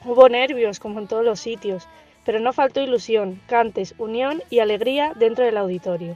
Hubo 0.06 0.30
nervios, 0.30 0.80
como 0.80 1.00
en 1.00 1.08
todos 1.08 1.24
los 1.24 1.40
sitios, 1.40 1.88
pero 2.26 2.40
no 2.40 2.54
faltó 2.54 2.82
ilusión, 2.82 3.42
cantes, 3.48 3.96
unión 3.98 4.42
y 4.50 4.60
alegría 4.60 5.14
dentro 5.16 5.46
del 5.46 5.58
auditorio. 5.58 6.16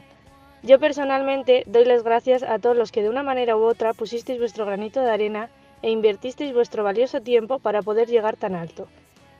Yo 0.63 0.79
personalmente 0.79 1.63
doy 1.65 1.85
las 1.85 2.03
gracias 2.03 2.43
a 2.43 2.59
todos 2.59 2.75
los 2.75 2.91
que 2.91 3.01
de 3.01 3.09
una 3.09 3.23
manera 3.23 3.55
u 3.55 3.63
otra 3.63 3.93
pusisteis 3.93 4.39
vuestro 4.39 4.65
granito 4.65 5.01
de 5.01 5.11
arena 5.11 5.49
e 5.81 5.91
invertisteis 5.91 6.53
vuestro 6.53 6.83
valioso 6.83 7.21
tiempo 7.21 7.59
para 7.59 7.81
poder 7.81 8.07
llegar 8.07 8.35
tan 8.35 8.55
alto. 8.55 8.87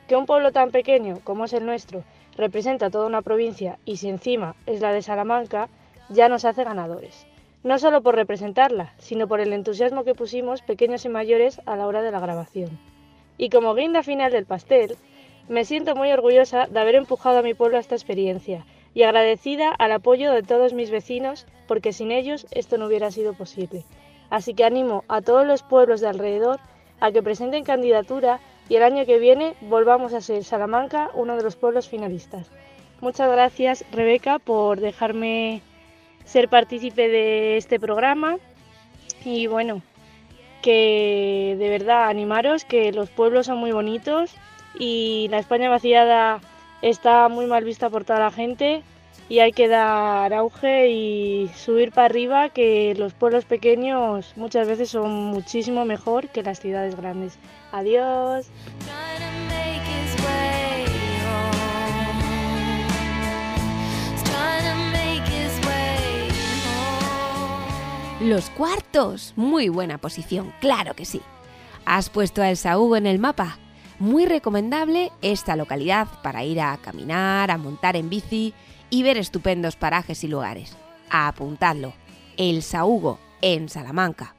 Que 0.06 0.16
un 0.16 0.26
pueblo 0.26 0.52
tan 0.52 0.70
pequeño 0.70 1.18
como 1.24 1.44
es 1.44 1.52
el 1.52 1.66
nuestro 1.66 2.04
representa 2.36 2.88
toda 2.88 3.06
una 3.06 3.20
provincia 3.20 3.78
y 3.84 3.96
si 3.96 4.08
encima 4.08 4.54
es 4.64 4.80
la 4.80 4.92
de 4.92 5.02
Salamanca, 5.02 5.68
ya 6.08 6.28
nos 6.28 6.44
hace 6.44 6.64
ganadores. 6.64 7.26
No 7.64 7.78
solo 7.78 8.02
por 8.02 8.14
representarla, 8.14 8.92
sino 8.98 9.26
por 9.26 9.40
el 9.40 9.52
entusiasmo 9.52 10.04
que 10.04 10.14
pusimos 10.14 10.62
pequeños 10.62 11.04
y 11.04 11.08
mayores 11.08 11.60
a 11.66 11.76
la 11.76 11.86
hora 11.86 12.02
de 12.02 12.12
la 12.12 12.20
grabación. 12.20 12.78
Y 13.36 13.50
como 13.50 13.74
guinda 13.74 14.02
final 14.02 14.30
del 14.30 14.46
pastel, 14.46 14.96
me 15.48 15.64
siento 15.64 15.96
muy 15.96 16.12
orgullosa 16.12 16.66
de 16.66 16.78
haber 16.78 16.94
empujado 16.94 17.38
a 17.38 17.42
mi 17.42 17.54
pueblo 17.54 17.78
a 17.78 17.80
esta 17.80 17.94
experiencia 17.94 18.64
y 18.94 19.02
agradecida 19.02 19.70
al 19.70 19.92
apoyo 19.92 20.32
de 20.32 20.42
todos 20.42 20.72
mis 20.72 20.90
vecinos 20.90 21.46
porque 21.66 21.92
sin 21.92 22.12
ellos 22.12 22.46
esto 22.50 22.78
no 22.78 22.86
hubiera 22.86 23.10
sido 23.10 23.32
posible. 23.32 23.84
Así 24.30 24.54
que 24.54 24.64
animo 24.64 25.04
a 25.08 25.20
todos 25.20 25.46
los 25.46 25.62
pueblos 25.62 26.00
de 26.00 26.08
alrededor 26.08 26.60
a 27.00 27.12
que 27.12 27.22
presenten 27.22 27.64
candidatura 27.64 28.40
y 28.68 28.76
el 28.76 28.82
año 28.82 29.06
que 29.06 29.18
viene 29.18 29.54
volvamos 29.62 30.12
a 30.14 30.20
ser 30.20 30.44
Salamanca 30.44 31.10
uno 31.14 31.36
de 31.36 31.42
los 31.42 31.56
pueblos 31.56 31.88
finalistas. 31.88 32.50
Muchas 33.00 33.30
gracias 33.30 33.84
Rebeca 33.92 34.38
por 34.38 34.80
dejarme 34.80 35.62
ser 36.28 36.48
partícipe 36.48 37.08
de 37.08 37.56
este 37.56 37.80
programa 37.80 38.36
y 39.24 39.46
bueno, 39.46 39.82
que 40.62 41.56
de 41.58 41.68
verdad 41.70 42.08
animaros 42.08 42.64
que 42.64 42.92
los 42.92 43.08
pueblos 43.10 43.46
son 43.46 43.58
muy 43.58 43.72
bonitos 43.72 44.34
y 44.78 45.28
la 45.30 45.38
España 45.38 45.70
vaciada 45.70 46.40
está 46.82 47.28
muy 47.28 47.46
mal 47.46 47.64
vista 47.64 47.88
por 47.88 48.04
toda 48.04 48.20
la 48.20 48.30
gente 48.30 48.82
y 49.30 49.40
hay 49.40 49.52
que 49.52 49.68
dar 49.68 50.32
auge 50.32 50.88
y 50.90 51.50
subir 51.56 51.92
para 51.92 52.06
arriba 52.06 52.48
que 52.50 52.94
los 52.96 53.14
pueblos 53.14 53.44
pequeños 53.44 54.32
muchas 54.36 54.68
veces 54.68 54.90
son 54.90 55.10
muchísimo 55.10 55.84
mejor 55.84 56.28
que 56.28 56.42
las 56.42 56.60
ciudades 56.60 56.96
grandes. 56.96 57.38
Adiós. 57.72 58.50
Los 68.20 68.50
cuartos. 68.50 69.32
Muy 69.36 69.68
buena 69.68 69.98
posición, 69.98 70.52
claro 70.60 70.94
que 70.94 71.04
sí. 71.04 71.20
¿Has 71.84 72.10
puesto 72.10 72.42
a 72.42 72.50
El 72.50 72.56
Saúgo 72.56 72.96
en 72.96 73.06
el 73.06 73.20
mapa? 73.20 73.58
Muy 74.00 74.26
recomendable 74.26 75.12
esta 75.22 75.54
localidad 75.54 76.08
para 76.24 76.42
ir 76.42 76.60
a 76.60 76.76
caminar, 76.78 77.52
a 77.52 77.58
montar 77.58 77.94
en 77.94 78.10
bici 78.10 78.54
y 78.90 79.04
ver 79.04 79.18
estupendos 79.18 79.76
parajes 79.76 80.24
y 80.24 80.28
lugares. 80.28 80.76
A 81.10 81.28
apuntarlo. 81.28 81.92
El 82.36 82.64
Saúgo, 82.64 83.20
en 83.40 83.68
Salamanca. 83.68 84.34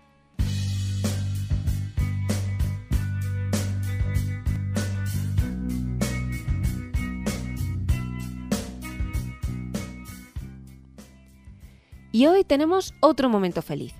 Y 12.19 12.27
hoy 12.27 12.43
tenemos 12.43 12.93
otro 12.99 13.29
momento 13.29 13.61
feliz. 13.61 13.93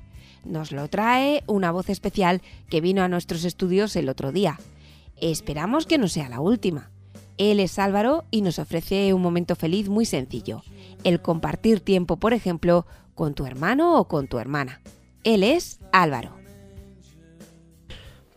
Nos 0.44 0.74
lo 0.74 0.90
trae 0.90 1.42
una 1.48 1.72
voz 1.72 1.90
especial 1.90 2.42
que 2.70 2.82
vino 2.82 3.02
a 3.02 3.08
nuestros 3.08 3.46
estudios 3.46 3.96
el 3.96 4.10
otro 4.10 4.34
día. 4.34 4.60
Esperamos 5.22 5.86
que 5.86 5.98
no 5.98 6.10
sea 6.10 6.28
la 6.28 6.42
última. 6.42 6.92
Él 7.38 7.62
es 7.62 7.80
Álvaro 7.80 8.26
y 8.30 8.42
nos 8.42 8.60
ofrece 8.60 9.14
un 9.14 9.22
momento 9.22 9.56
feliz 9.56 9.88
muy 9.88 10.04
sencillo, 10.04 10.64
el 11.06 11.22
compartir 11.22 11.80
tiempo, 11.80 12.18
por 12.18 12.34
ejemplo, 12.34 12.86
con 13.16 13.36
tu 13.36 13.46
hermano 13.46 13.98
o 13.98 14.10
con 14.10 14.28
tu 14.28 14.38
hermana. 14.38 14.82
Él 15.24 15.42
es 15.42 15.80
Álvaro. 15.94 16.36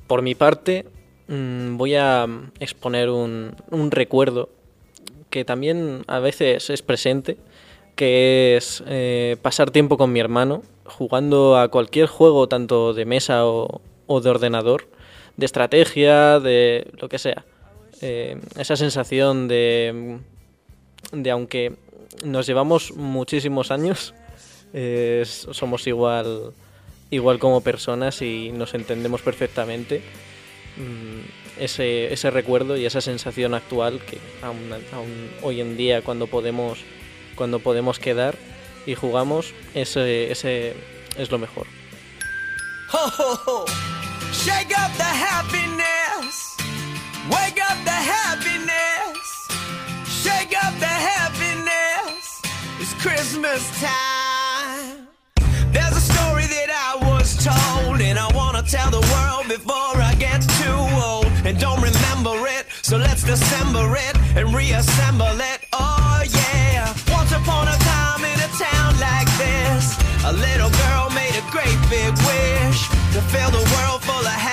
Por 0.07 0.23
mi 0.23 0.37
parte, 0.37 0.87
mm, 1.27 1.77
voy 1.77 1.97
a 1.97 2.29
exponer 2.61 3.11
un, 3.11 3.57
recuerdo 3.91 4.49
que 5.29 5.45
también 5.45 6.05
a 6.07 6.21
veces 6.21 6.71
es 6.71 6.83
presente, 6.83 7.37
que 7.97 8.57
es 8.57 8.83
eh, 8.87 9.37
pasar 9.43 9.71
tiempo 9.71 9.97
con 9.97 10.13
mi 10.13 10.21
hermano 10.21 10.63
jugando 10.85 11.57
a 11.59 11.69
cualquier 11.69 12.07
juego, 12.07 12.49
tanto 12.49 12.93
de 12.95 13.05
mesa 13.05 13.47
o 13.47 13.81
de 14.23 14.31
ordenador, 14.31 14.89
de 15.37 15.47
estrategia, 15.47 16.41
de 16.41 16.91
lo 16.99 17.09
que 17.09 17.19
sea. 17.19 17.45
Eh, 18.01 18.41
esa 18.59 18.77
sensación 18.77 19.47
de, 19.49 20.19
de 21.13 21.31
aunque 21.31 21.75
nos 22.25 22.47
llevamos 22.47 22.93
muchísimos 22.97 23.71
años, 23.71 24.15
somos 25.25 25.87
igual, 25.87 26.53
igual 27.11 27.39
como 27.39 27.61
personas 27.61 28.23
y 28.23 28.51
nos 28.53 28.75
entendemos 28.75 29.23
perfectamente. 29.23 30.03
Mm, 30.77 31.43
ese, 31.61 32.13
ese 32.13 32.31
recuerdo 32.31 32.77
y 32.77 32.87
esa 32.87 33.01
sensación 33.01 33.55
actual 33.55 34.01
que 34.01 34.19
aún, 34.43 34.71
hoy 35.43 35.61
en 35.61 35.77
día 35.77 36.03
cuando 36.03 36.27
podemos, 36.27 36.79
cuando 37.35 37.59
podemos 37.59 37.99
quedar 37.99 38.37
y 38.87 38.95
jugamos, 38.95 39.55
ese, 39.75 40.31
ese 40.31 40.75
es 41.17 41.31
lo 41.31 41.39
mejor. 41.39 41.67
Shake 44.33 44.73
up 44.79 44.93
the 44.97 45.05
happiness. 45.05 46.57
Wake 47.31 47.61
up 47.63 47.79
the 47.85 47.91
happiness. 47.91 49.19
Shake 50.07 50.55
up 50.65 50.75
the 50.79 50.87
happiness. 50.87 52.43
It's 52.81 52.95
Christmas 53.01 53.63
time. 53.81 55.07
There's 55.73 55.97
a 55.97 56.01
story 56.01 56.47
that 56.47 56.71
I 56.71 56.97
was 57.09 57.37
told, 57.43 58.01
and 58.01 58.19
I 58.19 58.29
wanna 58.35 58.63
tell 58.63 58.91
the 58.91 59.01
world 59.01 59.49
before 59.49 59.97
I 60.03 60.15
get 60.19 60.43
too 60.61 60.81
old. 61.03 61.27
And 61.45 61.59
don't 61.59 61.81
remember 61.81 62.47
it, 62.49 62.67
so 62.83 62.99
let's 62.99 63.23
dissemble 63.23 63.95
it 63.95 64.17
and 64.37 64.55
reassemble 64.55 65.41
it. 65.41 65.62
A 70.33 70.35
little 70.35 70.71
girl 70.71 71.11
made 71.11 71.35
a 71.37 71.45
great 71.51 71.79
big 71.91 72.13
wish 72.29 72.89
to 73.13 73.21
fill 73.33 73.51
the 73.51 73.65
world 73.75 74.01
full 74.03 74.15
of 74.15 74.27
happiness 74.27 74.52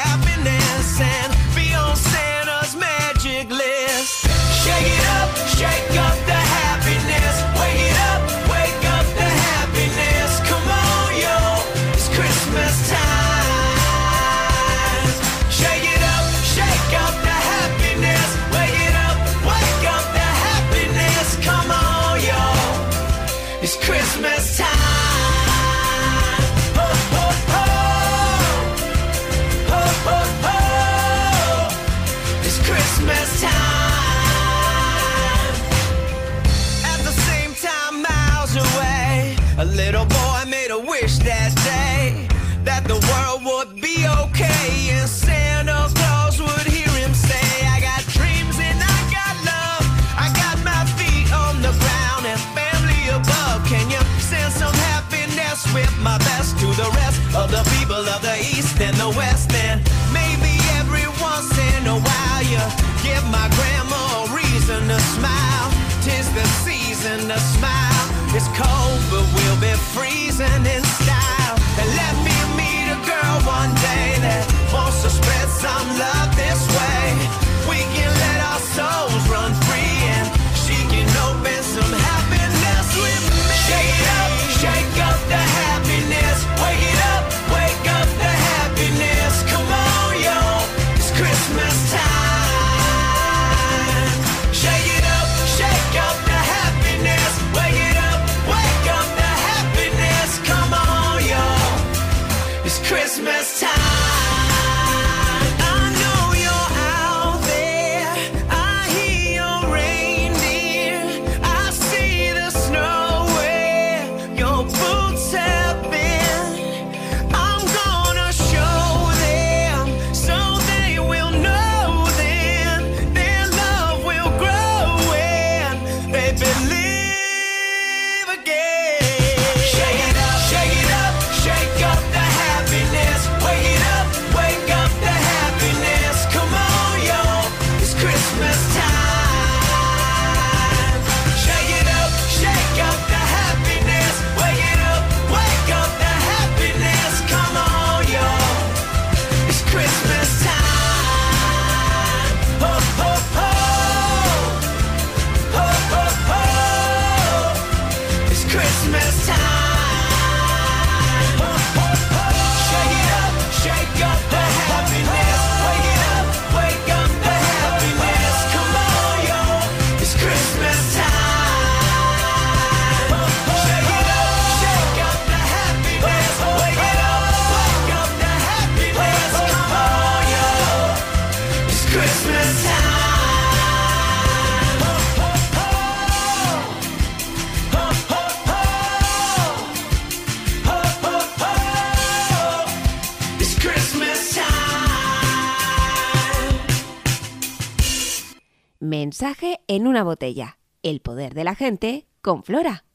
una 199.99 200.05
botella. 200.05 200.57
El 200.81 201.01
poder 201.01 201.33
de 201.33 201.43
la 201.43 201.55
gente 201.55 202.07
con 202.21 202.43
Flora. 202.43 202.85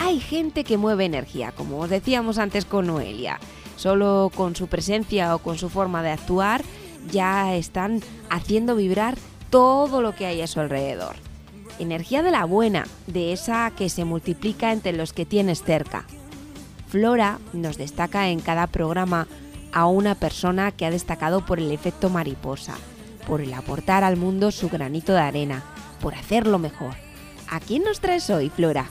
Hay 0.00 0.20
gente 0.20 0.62
que 0.62 0.76
mueve 0.76 1.06
energía, 1.06 1.50
como 1.50 1.78
os 1.80 1.90
decíamos 1.90 2.38
antes 2.38 2.64
con 2.64 2.86
Noelia. 2.86 3.40
Solo 3.74 4.30
con 4.32 4.54
su 4.54 4.68
presencia 4.68 5.34
o 5.34 5.40
con 5.40 5.58
su 5.58 5.68
forma 5.68 6.04
de 6.04 6.10
actuar 6.10 6.62
ya 7.10 7.56
están 7.56 8.00
haciendo 8.30 8.76
vibrar 8.76 9.16
todo 9.50 10.02
lo 10.02 10.14
que 10.14 10.26
hay 10.26 10.40
a 10.40 10.46
su 10.46 10.60
alrededor. 10.60 11.16
Energía 11.80 12.22
de 12.22 12.30
la 12.30 12.44
buena, 12.44 12.86
de 13.08 13.32
esa 13.32 13.72
que 13.72 13.88
se 13.88 14.04
multiplica 14.04 14.72
entre 14.72 14.92
los 14.92 15.12
que 15.12 15.26
tienes 15.26 15.64
cerca. 15.64 16.06
Flora 16.88 17.38
nos 17.52 17.76
destaca 17.76 18.28
en 18.28 18.40
cada 18.40 18.66
programa 18.66 19.26
a 19.72 19.86
una 19.86 20.14
persona 20.14 20.72
que 20.72 20.86
ha 20.86 20.90
destacado 20.90 21.44
por 21.44 21.58
el 21.58 21.70
efecto 21.70 22.08
mariposa, 22.08 22.74
por 23.26 23.40
el 23.42 23.52
aportar 23.52 24.04
al 24.04 24.16
mundo 24.16 24.50
su 24.50 24.70
granito 24.70 25.12
de 25.12 25.20
arena, 25.20 25.62
por 26.00 26.14
hacerlo 26.14 26.58
mejor. 26.58 26.94
¿A 27.50 27.60
quién 27.60 27.82
nos 27.82 28.00
traes 28.00 28.30
hoy, 28.30 28.50
Flora? 28.50 28.86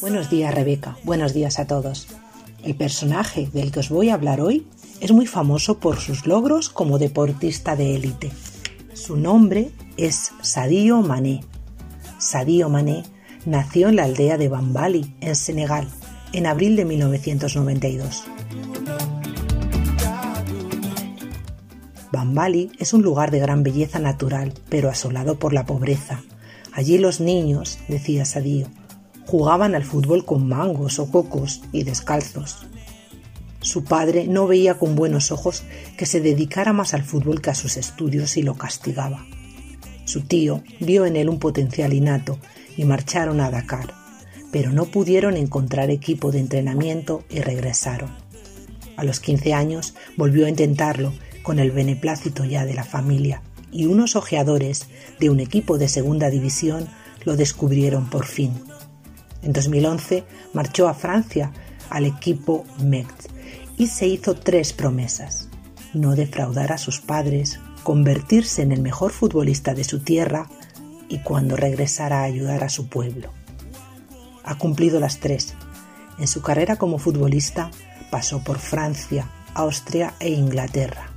Buenos 0.00 0.30
días, 0.30 0.54
Rebeca. 0.54 0.96
Buenos 1.02 1.34
días 1.34 1.58
a 1.58 1.66
todos. 1.66 2.06
El 2.62 2.76
personaje 2.76 3.48
del 3.52 3.72
que 3.72 3.80
os 3.80 3.88
voy 3.88 4.10
a 4.10 4.14
hablar 4.14 4.40
hoy 4.40 4.64
es 5.00 5.10
muy 5.10 5.26
famoso 5.26 5.80
por 5.80 5.98
sus 5.98 6.24
logros 6.24 6.68
como 6.68 6.98
deportista 6.98 7.74
de 7.74 7.96
élite. 7.96 8.30
Su 8.94 9.16
nombre 9.16 9.70
es 9.96 10.30
Sadio 10.40 11.02
Mané. 11.02 11.42
Sadio 12.18 12.68
Mané 12.68 13.02
nació 13.44 13.88
en 13.88 13.96
la 13.96 14.04
aldea 14.04 14.38
de 14.38 14.48
Bambali, 14.48 15.16
en 15.20 15.34
Senegal, 15.34 15.88
en 16.32 16.46
abril 16.46 16.76
de 16.76 16.84
1992. 16.84 18.22
Bambali 22.12 22.70
es 22.78 22.94
un 22.94 23.02
lugar 23.02 23.32
de 23.32 23.40
gran 23.40 23.64
belleza 23.64 23.98
natural, 23.98 24.54
pero 24.68 24.90
asolado 24.90 25.40
por 25.40 25.52
la 25.52 25.66
pobreza. 25.66 26.22
Allí 26.76 26.98
los 26.98 27.20
niños, 27.20 27.78
decía 27.88 28.26
Sadio, 28.26 28.68
jugaban 29.24 29.74
al 29.74 29.82
fútbol 29.82 30.26
con 30.26 30.46
mangos 30.46 30.98
o 30.98 31.10
cocos 31.10 31.62
y 31.72 31.84
descalzos. 31.84 32.66
Su 33.62 33.82
padre 33.82 34.26
no 34.26 34.46
veía 34.46 34.74
con 34.74 34.94
buenos 34.94 35.32
ojos 35.32 35.64
que 35.96 36.04
se 36.04 36.20
dedicara 36.20 36.74
más 36.74 36.92
al 36.92 37.02
fútbol 37.02 37.40
que 37.40 37.48
a 37.48 37.54
sus 37.54 37.78
estudios 37.78 38.36
y 38.36 38.42
lo 38.42 38.56
castigaba. 38.56 39.24
Su 40.04 40.20
tío 40.20 40.62
vio 40.78 41.06
en 41.06 41.16
él 41.16 41.30
un 41.30 41.38
potencial 41.38 41.94
innato 41.94 42.38
y 42.76 42.84
marcharon 42.84 43.40
a 43.40 43.50
Dakar, 43.50 43.94
pero 44.52 44.70
no 44.70 44.84
pudieron 44.84 45.38
encontrar 45.38 45.88
equipo 45.88 46.30
de 46.30 46.40
entrenamiento 46.40 47.24
y 47.30 47.40
regresaron. 47.40 48.10
A 48.98 49.04
los 49.04 49.20
15 49.20 49.54
años 49.54 49.94
volvió 50.18 50.44
a 50.44 50.50
intentarlo 50.50 51.14
con 51.42 51.58
el 51.58 51.70
beneplácito 51.70 52.44
ya 52.44 52.66
de 52.66 52.74
la 52.74 52.84
familia 52.84 53.40
y 53.72 53.86
unos 53.86 54.16
ojeadores 54.16 54.86
de 55.20 55.30
un 55.30 55.40
equipo 55.40 55.78
de 55.78 55.88
segunda 55.88 56.30
división 56.30 56.88
lo 57.24 57.36
descubrieron 57.36 58.08
por 58.08 58.26
fin. 58.26 58.52
En 59.42 59.52
2011 59.52 60.24
marchó 60.52 60.88
a 60.88 60.94
Francia 60.94 61.52
al 61.90 62.06
equipo 62.06 62.64
Metz 62.82 63.28
y 63.76 63.88
se 63.88 64.06
hizo 64.06 64.34
tres 64.34 64.72
promesas. 64.72 65.48
No 65.92 66.14
defraudar 66.14 66.72
a 66.72 66.78
sus 66.78 67.00
padres, 67.00 67.60
convertirse 67.82 68.62
en 68.62 68.72
el 68.72 68.80
mejor 68.80 69.12
futbolista 69.12 69.74
de 69.74 69.84
su 69.84 70.00
tierra 70.00 70.48
y 71.08 71.18
cuando 71.18 71.56
regresara 71.56 72.20
a 72.20 72.24
ayudar 72.24 72.64
a 72.64 72.68
su 72.68 72.88
pueblo. 72.88 73.30
Ha 74.44 74.56
cumplido 74.58 75.00
las 75.00 75.18
tres. 75.18 75.54
En 76.18 76.26
su 76.26 76.42
carrera 76.42 76.76
como 76.76 76.98
futbolista 76.98 77.70
pasó 78.10 78.42
por 78.42 78.58
Francia, 78.58 79.30
Austria 79.54 80.14
e 80.20 80.30
Inglaterra 80.30 81.15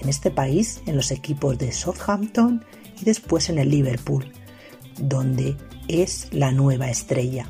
en 0.00 0.08
este 0.08 0.30
país 0.30 0.80
en 0.86 0.96
los 0.96 1.10
equipos 1.10 1.58
de 1.58 1.72
Southampton 1.72 2.64
y 3.00 3.04
después 3.04 3.48
en 3.48 3.58
el 3.58 3.70
Liverpool, 3.70 4.32
donde 4.98 5.56
es 5.88 6.28
la 6.32 6.52
nueva 6.52 6.90
estrella. 6.90 7.46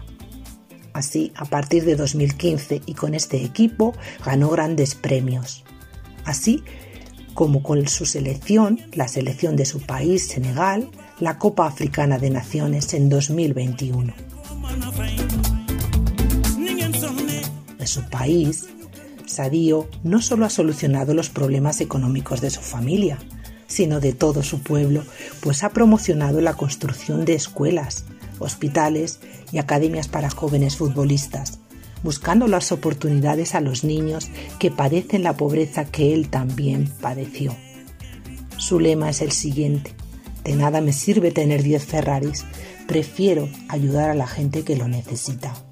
Así, 0.92 1.32
a 1.36 1.44
partir 1.44 1.84
de 1.84 1.96
2015 1.96 2.82
y 2.86 2.94
con 2.94 3.14
este 3.14 3.44
equipo 3.44 3.94
ganó 4.24 4.50
grandes 4.50 4.94
premios. 4.94 5.64
Así 6.24 6.62
como 7.34 7.62
con 7.62 7.86
su 7.86 8.04
selección, 8.04 8.80
la 8.94 9.06
selección 9.06 9.54
de 9.54 9.64
su 9.64 9.80
país, 9.80 10.26
Senegal, 10.26 10.90
la 11.20 11.38
Copa 11.38 11.66
Africana 11.66 12.18
de 12.18 12.30
Naciones 12.30 12.92
en 12.94 13.08
2021. 13.08 14.12
En 17.78 17.86
su 17.86 18.02
país, 18.10 18.66
Sadio 19.28 19.88
no 20.02 20.20
solo 20.20 20.44
ha 20.44 20.50
solucionado 20.50 21.14
los 21.14 21.30
problemas 21.30 21.80
económicos 21.80 22.40
de 22.40 22.50
su 22.50 22.60
familia, 22.60 23.18
sino 23.66 24.00
de 24.00 24.12
todo 24.12 24.42
su 24.42 24.62
pueblo, 24.62 25.04
pues 25.40 25.62
ha 25.62 25.70
promocionado 25.70 26.40
la 26.40 26.54
construcción 26.54 27.24
de 27.24 27.34
escuelas, 27.34 28.06
hospitales 28.38 29.20
y 29.52 29.58
academias 29.58 30.08
para 30.08 30.30
jóvenes 30.30 30.76
futbolistas, 30.76 31.60
buscando 32.02 32.48
las 32.48 32.72
oportunidades 32.72 33.54
a 33.54 33.60
los 33.60 33.84
niños 33.84 34.28
que 34.58 34.70
padecen 34.70 35.22
la 35.22 35.36
pobreza 35.36 35.84
que 35.84 36.14
él 36.14 36.30
también 36.30 36.88
padeció. 37.00 37.54
Su 38.56 38.80
lema 38.80 39.10
es 39.10 39.20
el 39.20 39.32
siguiente, 39.32 39.94
de 40.44 40.56
nada 40.56 40.80
me 40.80 40.92
sirve 40.92 41.30
tener 41.30 41.62
10 41.62 41.84
Ferraris, 41.84 42.46
prefiero 42.86 43.48
ayudar 43.68 44.10
a 44.10 44.14
la 44.14 44.26
gente 44.26 44.64
que 44.64 44.76
lo 44.76 44.88
necesita. 44.88 45.67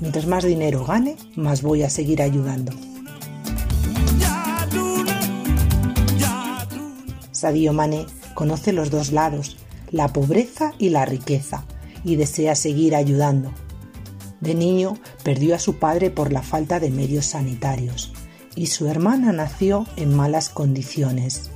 Mientras 0.00 0.26
más 0.26 0.44
dinero 0.44 0.84
gane, 0.84 1.16
más 1.36 1.60
voy 1.60 1.82
a 1.82 1.90
seguir 1.90 2.22
ayudando. 2.22 2.72
Sadio 7.32 7.72
Mané 7.72 8.06
conoce 8.34 8.72
los 8.72 8.90
dos 8.90 9.12
lados, 9.12 9.58
la 9.90 10.08
pobreza 10.08 10.72
y 10.78 10.88
la 10.88 11.04
riqueza, 11.04 11.64
y 12.02 12.16
desea 12.16 12.54
seguir 12.54 12.96
ayudando. 12.96 13.52
De 14.40 14.54
niño 14.54 14.94
perdió 15.22 15.54
a 15.54 15.58
su 15.58 15.78
padre 15.78 16.10
por 16.10 16.32
la 16.32 16.42
falta 16.42 16.80
de 16.80 16.90
medios 16.90 17.26
sanitarios, 17.26 18.12
y 18.56 18.66
su 18.66 18.88
hermana 18.88 19.32
nació 19.32 19.86
en 19.96 20.14
malas 20.14 20.48
condiciones. 20.48 21.50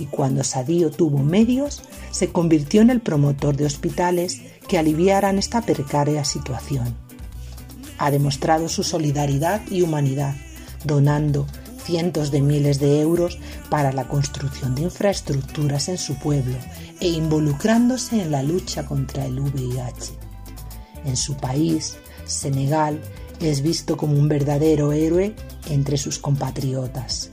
Y 0.00 0.06
cuando 0.06 0.42
Sadio 0.42 0.90
tuvo 0.90 1.18
medios, 1.18 1.82
se 2.10 2.32
convirtió 2.32 2.82
en 2.82 2.90
el 2.90 3.00
promotor 3.00 3.56
de 3.56 3.64
hospitales 3.64 4.42
que 4.66 4.76
aliviaran 4.76 5.38
esta 5.38 5.62
precaria 5.62 6.24
situación 6.24 7.05
ha 7.98 8.10
demostrado 8.10 8.68
su 8.68 8.82
solidaridad 8.82 9.60
y 9.70 9.82
humanidad, 9.82 10.34
donando 10.84 11.46
cientos 11.84 12.30
de 12.30 12.42
miles 12.42 12.80
de 12.80 13.00
euros 13.00 13.38
para 13.70 13.92
la 13.92 14.08
construcción 14.08 14.74
de 14.74 14.82
infraestructuras 14.82 15.88
en 15.88 15.98
su 15.98 16.16
pueblo 16.16 16.56
e 17.00 17.08
involucrándose 17.08 18.20
en 18.22 18.32
la 18.32 18.42
lucha 18.42 18.84
contra 18.84 19.24
el 19.24 19.38
VIH. 19.38 20.12
En 21.04 21.16
su 21.16 21.36
país, 21.36 21.96
Senegal, 22.26 23.00
es 23.40 23.62
visto 23.62 23.96
como 23.96 24.18
un 24.18 24.28
verdadero 24.28 24.92
héroe 24.92 25.34
entre 25.70 25.96
sus 25.96 26.18
compatriotas. 26.18 27.30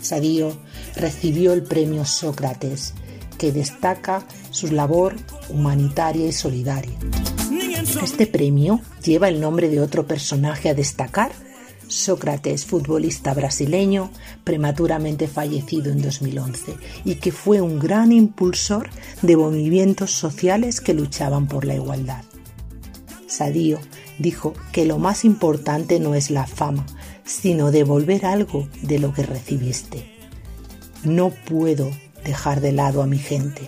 Sadio 0.00 0.58
recibió 0.96 1.52
el 1.52 1.62
premio 1.62 2.04
Sócrates, 2.04 2.94
que 3.36 3.52
destaca 3.52 4.26
su 4.50 4.72
labor 4.72 5.14
humanitaria 5.48 6.26
y 6.26 6.32
solidaria. 6.32 6.98
Este 8.02 8.28
premio 8.28 8.80
lleva 9.04 9.28
el 9.28 9.40
nombre 9.40 9.68
de 9.68 9.80
otro 9.80 10.06
personaje 10.06 10.68
a 10.68 10.74
destacar, 10.74 11.32
Sócrates, 11.88 12.64
futbolista 12.64 13.34
brasileño, 13.34 14.10
prematuramente 14.44 15.26
fallecido 15.26 15.90
en 15.90 16.02
2011 16.02 16.76
y 17.04 17.16
que 17.16 17.32
fue 17.32 17.60
un 17.60 17.78
gran 17.78 18.12
impulsor 18.12 18.90
de 19.22 19.36
movimientos 19.36 20.12
sociales 20.12 20.80
que 20.80 20.94
luchaban 20.94 21.48
por 21.48 21.64
la 21.64 21.74
igualdad. 21.74 22.22
Sadio 23.26 23.80
dijo 24.18 24.54
que 24.70 24.84
lo 24.84 24.98
más 24.98 25.24
importante 25.24 25.98
no 25.98 26.14
es 26.14 26.30
la 26.30 26.46
fama, 26.46 26.86
sino 27.24 27.70
devolver 27.70 28.26
algo 28.26 28.68
de 28.82 28.98
lo 28.98 29.12
que 29.12 29.24
recibiste. 29.24 30.06
No 31.04 31.30
puedo 31.30 31.90
dejar 32.24 32.60
de 32.60 32.72
lado 32.72 33.02
a 33.02 33.06
mi 33.06 33.18
gente, 33.18 33.62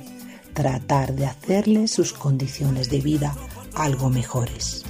tratar 0.52 1.14
de 1.14 1.26
hacerle 1.26 1.88
sus 1.88 2.12
condiciones 2.12 2.90
de 2.90 3.00
vida 3.00 3.34
algo 3.74 4.10
mejores. 4.10 4.84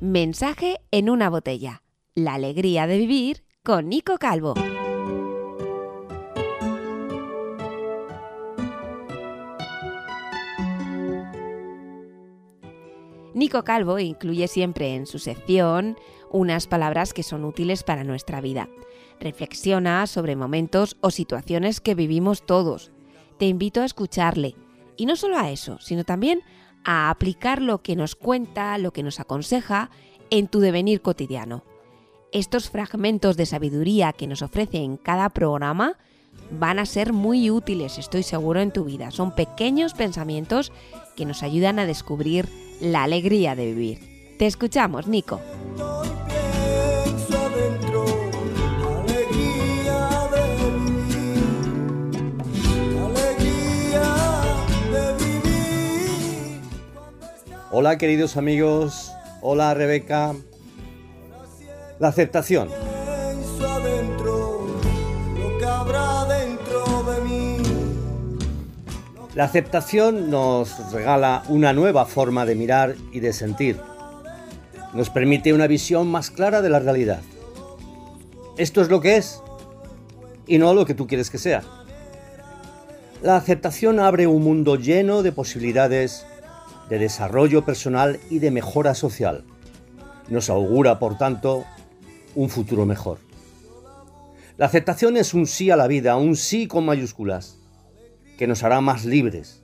Mensaje 0.00 0.80
en 0.90 1.08
una 1.08 1.30
botella. 1.30 1.82
La 2.14 2.34
alegría 2.34 2.86
de 2.86 2.98
vivir 2.98 3.44
con 3.62 3.88
Nico 3.88 4.18
Calvo. 4.18 4.54
Nico 13.34 13.62
Calvo 13.62 13.98
incluye 13.98 14.48
siempre 14.48 14.94
en 14.94 15.06
su 15.06 15.18
sección 15.18 15.96
unas 16.30 16.66
palabras 16.66 17.12
que 17.12 17.22
son 17.22 17.44
útiles 17.44 17.82
para 17.82 18.04
nuestra 18.04 18.40
vida. 18.40 18.68
Reflexiona 19.20 20.06
sobre 20.06 20.36
momentos 20.36 20.96
o 21.00 21.10
situaciones 21.10 21.80
que 21.80 21.94
vivimos 21.94 22.44
todos. 22.44 22.90
Te 23.38 23.46
invito 23.46 23.82
a 23.82 23.84
escucharle. 23.84 24.54
Y 24.96 25.06
no 25.06 25.16
solo 25.16 25.38
a 25.38 25.50
eso, 25.50 25.78
sino 25.80 26.04
también 26.04 26.42
a 26.84 27.10
aplicar 27.10 27.62
lo 27.62 27.82
que 27.82 27.96
nos 27.96 28.14
cuenta, 28.14 28.76
lo 28.78 28.92
que 28.92 29.02
nos 29.02 29.20
aconseja 29.20 29.90
en 30.30 30.48
tu 30.48 30.60
devenir 30.60 31.00
cotidiano. 31.02 31.64
Estos 32.32 32.70
fragmentos 32.70 33.36
de 33.36 33.46
sabiduría 33.46 34.12
que 34.12 34.26
nos 34.26 34.42
ofrece 34.42 34.78
en 34.78 34.96
cada 34.96 35.28
programa 35.30 35.96
van 36.50 36.78
a 36.78 36.86
ser 36.86 37.12
muy 37.12 37.50
útiles, 37.50 37.98
estoy 37.98 38.22
seguro, 38.22 38.60
en 38.60 38.72
tu 38.72 38.84
vida. 38.84 39.10
Son 39.10 39.34
pequeños 39.34 39.94
pensamientos 39.94 40.72
que 41.16 41.24
nos 41.24 41.42
ayudan 41.42 41.78
a 41.78 41.86
descubrir 41.86 42.48
la 42.80 43.02
alegría 43.02 43.54
de 43.54 43.66
vivir. 43.66 44.36
Te 44.38 44.46
escuchamos, 44.46 45.06
Nico. 45.06 45.40
Hola 57.72 57.98
queridos 57.98 58.36
amigos, 58.36 59.12
hola 59.42 59.72
Rebeca. 59.74 60.34
La 62.00 62.08
aceptación. 62.08 62.68
La 69.36 69.44
aceptación 69.44 70.28
nos 70.28 70.92
regala 70.92 71.44
una 71.48 71.72
nueva 71.72 72.04
forma 72.04 72.44
de 72.46 72.56
mirar 72.56 72.96
y 73.12 73.20
de 73.20 73.32
sentir. 73.32 73.80
Nos 74.92 75.08
permite 75.08 75.52
una 75.52 75.68
visión 75.68 76.08
más 76.08 76.32
clara 76.32 76.62
de 76.62 76.68
la 76.68 76.80
realidad. 76.80 77.20
Esto 78.56 78.82
es 78.82 78.88
lo 78.88 79.00
que 79.00 79.16
es 79.16 79.40
y 80.48 80.58
no 80.58 80.74
lo 80.74 80.84
que 80.84 80.94
tú 80.94 81.06
quieres 81.06 81.30
que 81.30 81.38
sea. 81.38 81.62
La 83.22 83.36
aceptación 83.36 84.00
abre 84.00 84.26
un 84.26 84.42
mundo 84.42 84.74
lleno 84.74 85.22
de 85.22 85.30
posibilidades 85.30 86.26
de 86.88 86.98
desarrollo 86.98 87.64
personal 87.64 88.18
y 88.30 88.40
de 88.40 88.50
mejora 88.50 88.96
social. 88.96 89.44
Nos 90.28 90.50
augura, 90.50 90.98
por 90.98 91.16
tanto, 91.18 91.64
un 92.34 92.50
futuro 92.50 92.84
mejor. 92.84 93.18
La 94.56 94.66
aceptación 94.66 95.16
es 95.16 95.34
un 95.34 95.46
sí 95.46 95.70
a 95.70 95.76
la 95.76 95.86
vida, 95.86 96.16
un 96.16 96.34
sí 96.34 96.66
con 96.66 96.84
mayúsculas, 96.84 97.59
que 98.40 98.46
nos 98.46 98.62
hará 98.62 98.80
más 98.80 99.04
libres. 99.04 99.62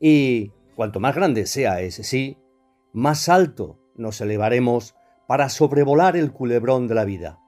Y 0.00 0.52
cuanto 0.76 1.00
más 1.00 1.16
grande 1.16 1.46
sea 1.46 1.80
ese 1.80 2.04
sí, 2.04 2.38
más 2.92 3.28
alto 3.28 3.76
nos 3.96 4.20
elevaremos 4.20 4.94
para 5.26 5.48
sobrevolar 5.48 6.16
el 6.16 6.30
culebrón 6.30 6.86
de 6.86 6.94
la 6.94 7.04
vida, 7.04 7.40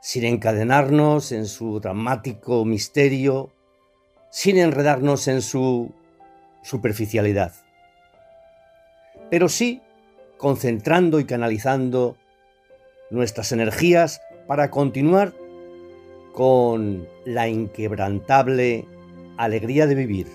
sin 0.00 0.24
encadenarnos 0.24 1.32
en 1.32 1.44
su 1.44 1.80
dramático 1.80 2.64
misterio, 2.64 3.52
sin 4.30 4.56
enredarnos 4.56 5.28
en 5.28 5.42
su 5.42 5.92
superficialidad, 6.62 7.52
pero 9.28 9.50
sí 9.50 9.82
concentrando 10.38 11.20
y 11.20 11.26
canalizando 11.26 12.16
nuestras 13.10 13.52
energías 13.52 14.22
para 14.46 14.70
continuar 14.70 15.34
con 16.32 17.06
la 17.24 17.48
inquebrantable 17.48 18.86
alegría 19.36 19.86
de 19.86 19.94
vivir, 19.94 20.26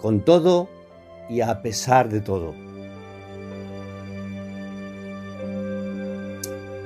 con 0.00 0.24
todo 0.24 0.68
y 1.28 1.40
a 1.40 1.62
pesar 1.62 2.08
de 2.08 2.20
todo. 2.20 2.54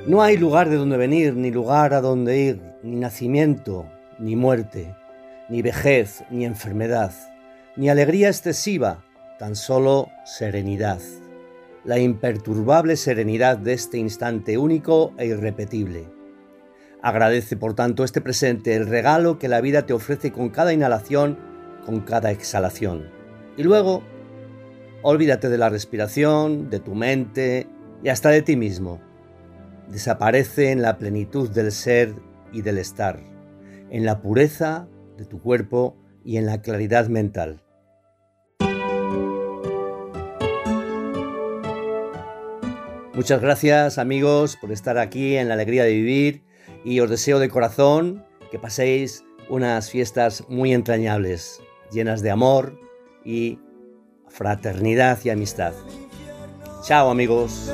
No 0.07 0.23
hay 0.23 0.37
lugar 0.37 0.69
de 0.69 0.77
donde 0.77 0.97
venir, 0.97 1.35
ni 1.35 1.51
lugar 1.51 1.95
a 1.95 2.01
donde 2.01 2.39
ir, 2.39 2.63
ni 2.83 2.97
nacimiento, 2.97 3.87
ni 4.19 4.35
muerte, 4.35 4.95
ni 5.49 5.63
vejez, 5.63 6.25
ni 6.31 6.45
enfermedad, 6.45 7.13
ni 7.77 7.89
alegría 7.89 8.29
excesiva, 8.29 9.05
tan 9.39 9.55
solo 9.55 10.09
serenidad 10.25 11.01
la 11.85 11.99
imperturbable 11.99 12.97
serenidad 12.97 13.59
de 13.59 13.73
este 13.73 13.99
instante 13.99 14.57
único 14.57 15.13
e 15.19 15.27
irrepetible. 15.27 16.07
Agradece, 17.03 17.57
por 17.57 17.75
tanto, 17.75 18.05
este 18.05 18.21
presente, 18.21 18.77
el 18.77 18.87
regalo 18.87 19.37
que 19.37 19.49
la 19.49 19.61
vida 19.61 19.87
te 19.87 19.93
ofrece 19.93 20.31
con 20.31 20.51
cada 20.51 20.73
inhalación, 20.73 21.37
con 21.85 22.01
cada 22.03 22.31
exhalación. 22.31 23.11
Y 23.57 23.65
luego, 23.65 24.05
olvídate 25.03 25.49
de 25.49 25.59
la 25.59 25.69
respiración, 25.69 26.71
de 26.71 26.79
tu 26.79 26.95
mente 26.95 27.67
y 28.05 28.09
hasta 28.09 28.31
de 28.31 28.43
ti 28.43 28.55
mismo. 28.55 29.01
Desaparece 29.89 30.71
en 30.71 30.81
la 30.81 30.97
plenitud 30.97 31.51
del 31.51 31.73
ser 31.73 32.15
y 32.53 32.63
del 32.63 32.79
estar, 32.79 33.19
en 33.91 34.05
la 34.05 34.23
pureza 34.23 34.87
de 35.19 35.25
tu 35.25 35.43
cuerpo 35.43 35.97
y 36.25 36.37
en 36.37 36.47
la 36.47 36.63
claridad 36.63 37.09
mental. 37.09 37.65
Muchas 43.13 43.41
gracias 43.43 43.99
amigos 43.99 44.57
por 44.57 44.71
estar 44.71 44.99
aquí 44.99 45.37
en 45.37 45.49
la 45.49 45.55
alegría 45.55 45.83
de 45.83 45.93
vivir 45.93 46.52
y 46.85 47.01
os 47.01 47.11
deseo 47.11 47.39
de 47.39 47.49
corazón 47.49 48.25
que 48.51 48.59
paséis 48.59 49.25
unas 49.49 49.91
fiestas 49.91 50.45
muy 50.49 50.73
entrañables, 50.73 51.61
llenas 51.91 52.23
de 52.23 52.31
amor 52.31 52.79
y 53.25 53.59
fraternidad 54.29 55.19
y 55.25 55.31
amistad. 55.31 55.75
Chao 56.85 57.11
amigos. 57.11 57.71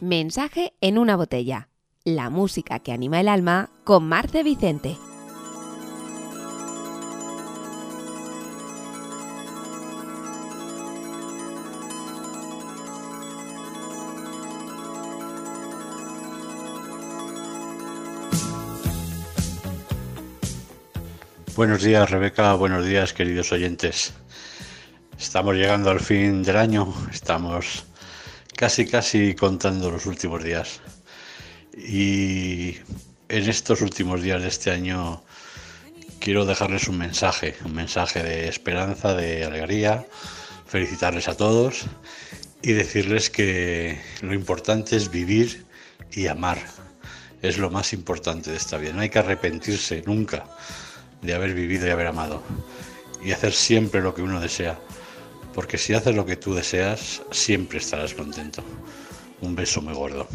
Mensaje 0.00 0.74
en 0.80 0.98
una 0.98 1.16
botella. 1.16 1.69
La 2.06 2.30
música 2.30 2.78
que 2.78 2.92
anima 2.92 3.20
el 3.20 3.28
alma 3.28 3.68
con 3.84 4.08
Marce 4.08 4.42
Vicente. 4.42 4.96
Buenos 21.54 21.82
días 21.82 22.10
Rebeca, 22.10 22.54
buenos 22.54 22.86
días 22.86 23.12
queridos 23.12 23.52
oyentes. 23.52 24.14
Estamos 25.18 25.54
llegando 25.54 25.90
al 25.90 26.00
fin 26.00 26.42
del 26.42 26.56
año, 26.56 26.94
estamos 27.12 27.84
casi 28.56 28.86
casi 28.86 29.34
contando 29.34 29.90
los 29.90 30.06
últimos 30.06 30.42
días. 30.42 30.80
Y 31.76 32.76
en 33.28 33.48
estos 33.48 33.80
últimos 33.80 34.22
días 34.22 34.42
de 34.42 34.48
este 34.48 34.70
año 34.70 35.22
quiero 36.18 36.44
dejarles 36.44 36.88
un 36.88 36.98
mensaje, 36.98 37.54
un 37.64 37.74
mensaje 37.74 38.22
de 38.22 38.48
esperanza, 38.48 39.14
de 39.14 39.44
alegría, 39.44 40.06
felicitarles 40.66 41.28
a 41.28 41.36
todos 41.36 41.86
y 42.62 42.72
decirles 42.72 43.30
que 43.30 44.00
lo 44.20 44.34
importante 44.34 44.96
es 44.96 45.10
vivir 45.10 45.64
y 46.12 46.26
amar. 46.26 46.58
Es 47.42 47.56
lo 47.56 47.70
más 47.70 47.92
importante 47.92 48.50
de 48.50 48.56
esta 48.56 48.76
vida. 48.76 48.92
No 48.92 49.00
hay 49.00 49.08
que 49.08 49.18
arrepentirse 49.18 50.02
nunca 50.04 50.44
de 51.22 51.34
haber 51.34 51.54
vivido 51.54 51.86
y 51.86 51.90
haber 51.90 52.08
amado. 52.08 52.42
Y 53.24 53.32
hacer 53.32 53.52
siempre 53.52 54.02
lo 54.02 54.14
que 54.14 54.22
uno 54.22 54.40
desea. 54.40 54.78
Porque 55.54 55.78
si 55.78 55.94
haces 55.94 56.14
lo 56.14 56.26
que 56.26 56.36
tú 56.36 56.54
deseas, 56.54 57.22
siempre 57.30 57.78
estarás 57.78 58.14
contento. 58.14 58.62
Un 59.40 59.54
beso 59.54 59.80
muy 59.80 59.94
gordo. 59.94 60.28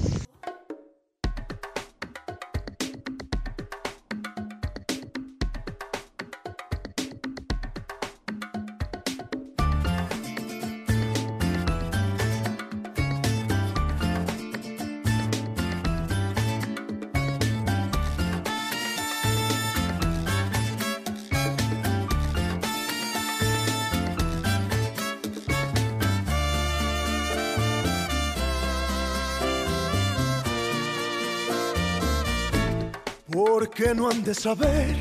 Saber 34.36 34.96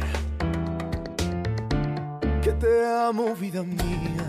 que 2.43 2.53
te 2.53 2.87
amo, 2.87 3.35
vida 3.35 3.63
mía. 3.63 4.29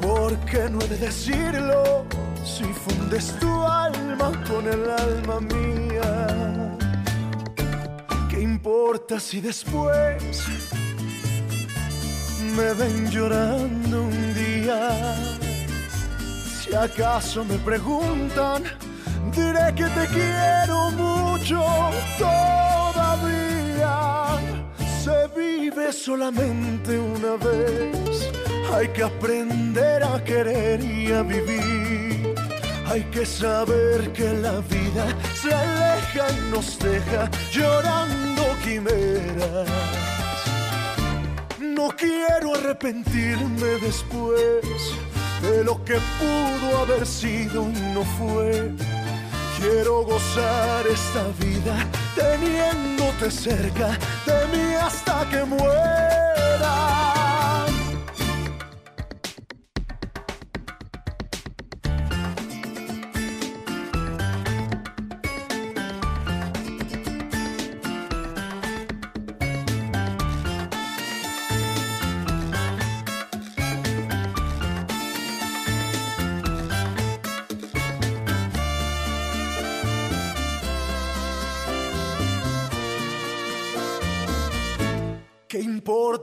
Porque 0.00 0.68
no 0.70 0.80
he 0.80 0.88
de 0.88 0.96
decirlo 0.96 2.04
si 2.44 2.64
fundes 2.64 3.36
tu 3.38 3.50
alma 3.64 4.32
con 4.48 4.66
el 4.66 4.88
alma 4.90 5.40
mía. 5.40 6.76
¿Qué 8.30 8.40
importa 8.40 9.18
si 9.18 9.40
después 9.40 10.44
me 12.56 12.72
ven 12.74 13.10
llorando 13.10 14.04
un 14.04 14.34
día? 14.34 15.16
Si 16.60 16.74
acaso 16.74 17.44
me 17.44 17.56
preguntan, 17.58 18.62
diré 19.30 19.74
que 19.74 19.84
te 19.84 20.06
quiero 20.06 20.90
mucho 20.90 21.62
todavía. 22.18 23.96
Se 25.02 25.28
vive 25.36 25.92
solamente 25.92 26.98
una 26.98 27.36
vez, 27.36 28.30
hay 28.74 28.88
que 28.88 29.02
aprender 29.04 30.02
a 30.02 30.22
querer 30.24 30.82
y 30.82 31.12
a 31.12 31.22
vivir. 31.22 32.34
Hay 32.86 33.04
que 33.04 33.24
saber 33.24 34.12
que 34.12 34.32
la 34.32 34.58
vida 34.60 35.06
se 35.40 35.54
aleja 35.54 36.26
y 36.32 36.50
nos 36.50 36.76
deja 36.78 37.30
llorando 37.52 38.42
quimeras. 38.64 39.68
No 41.60 41.88
quiero 41.96 42.54
arrepentirme 42.56 43.78
después 43.80 44.64
de 45.40 45.64
lo 45.64 45.82
que 45.84 45.98
pudo 46.18 46.78
haber 46.78 47.06
sido 47.06 47.68
y 47.70 47.80
no 47.94 48.02
fue. 48.18 48.72
Quiero 49.60 50.04
gozar 50.04 50.86
esta 50.86 51.28
vida 51.38 51.86
teniéndote 52.14 53.30
cerca 53.30 53.88
de 54.24 54.56
mí 54.56 54.74
hasta 54.74 55.28
que 55.28 55.44
muera. 55.44 56.39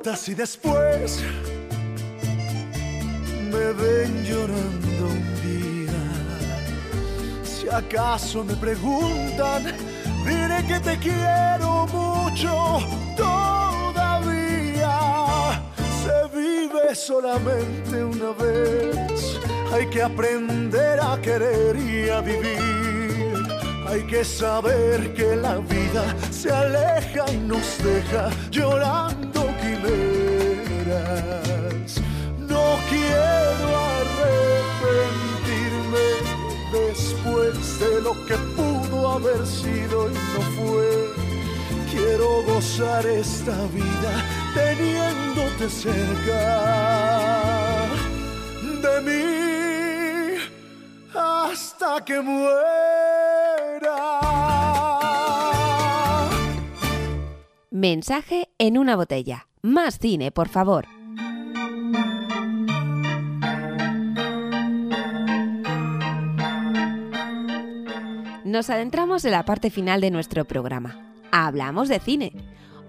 Importa 0.07 0.15
si 0.15 0.33
después 0.33 1.21
me 3.51 3.73
ven 3.73 4.23
llorando 4.23 5.05
un 5.05 5.23
día? 5.43 5.99
Si 7.43 7.67
acaso 7.67 8.43
me 8.43 8.55
preguntan, 8.55 9.65
diré 10.25 10.65
que 10.67 10.79
te 10.79 10.97
quiero 10.97 11.87
mucho 11.87 12.79
todavía. 13.17 14.99
Se 16.03 16.27
vive 16.37 16.95
solamente 16.95 18.03
una 18.03 18.31
vez, 18.31 19.39
hay 19.73 19.87
que 19.87 20.01
aprender 20.01 20.99
a 21.01 21.19
querer 21.21 21.75
y 21.75 22.09
a 22.09 22.21
vivir. 22.21 22.77
Hay 23.89 24.03
que 24.05 24.23
saber 24.23 25.13
que 25.13 25.35
la 25.35 25.57
vida 25.57 26.03
se 26.29 26.51
aleja 26.51 27.25
y 27.31 27.37
nos 27.37 27.77
deja 27.81 28.29
llorando 28.51 29.16
quiero 33.07 33.67
arrepentirme 33.99 36.07
después 36.71 37.79
de 37.79 38.01
lo 38.01 38.13
que 38.25 38.35
pudo 38.55 39.11
haber 39.13 39.45
sido 39.45 40.09
y 40.09 40.13
no 40.13 40.41
fue. 40.57 40.87
Quiero 41.91 42.43
gozar 42.43 43.05
esta 43.05 43.67
vida 43.67 44.23
teniéndote 44.53 45.69
cerca 45.69 47.85
de 48.83 49.01
mí 49.07 49.25
hasta 51.15 52.03
que 52.05 52.21
muera. 52.21 52.47
Mensaje 57.71 58.49
en 58.57 58.77
una 58.77 58.95
botella. 58.95 59.47
Más 59.61 59.99
cine, 59.99 60.31
por 60.31 60.47
favor. 60.49 60.96
Nos 68.47 68.69
adentramos 68.69 69.25
en 69.25 69.31
la 69.31 69.43
parte 69.43 69.69
final 69.69 69.99
de 69.99 70.09
nuestro 70.09 70.45
programa. 70.45 71.13
Hablamos 71.33 71.89
de 71.89 71.99
cine. 71.99 72.31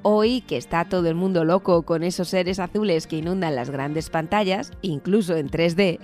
Hoy 0.02 0.40
que 0.42 0.56
está 0.56 0.84
todo 0.84 1.08
el 1.08 1.16
mundo 1.16 1.44
loco 1.44 1.82
con 1.82 2.04
esos 2.04 2.28
seres 2.28 2.60
azules 2.60 3.08
que 3.08 3.16
inundan 3.16 3.56
las 3.56 3.68
grandes 3.68 4.08
pantallas, 4.08 4.70
incluso 4.82 5.36
en 5.36 5.50
3D, 5.50 5.98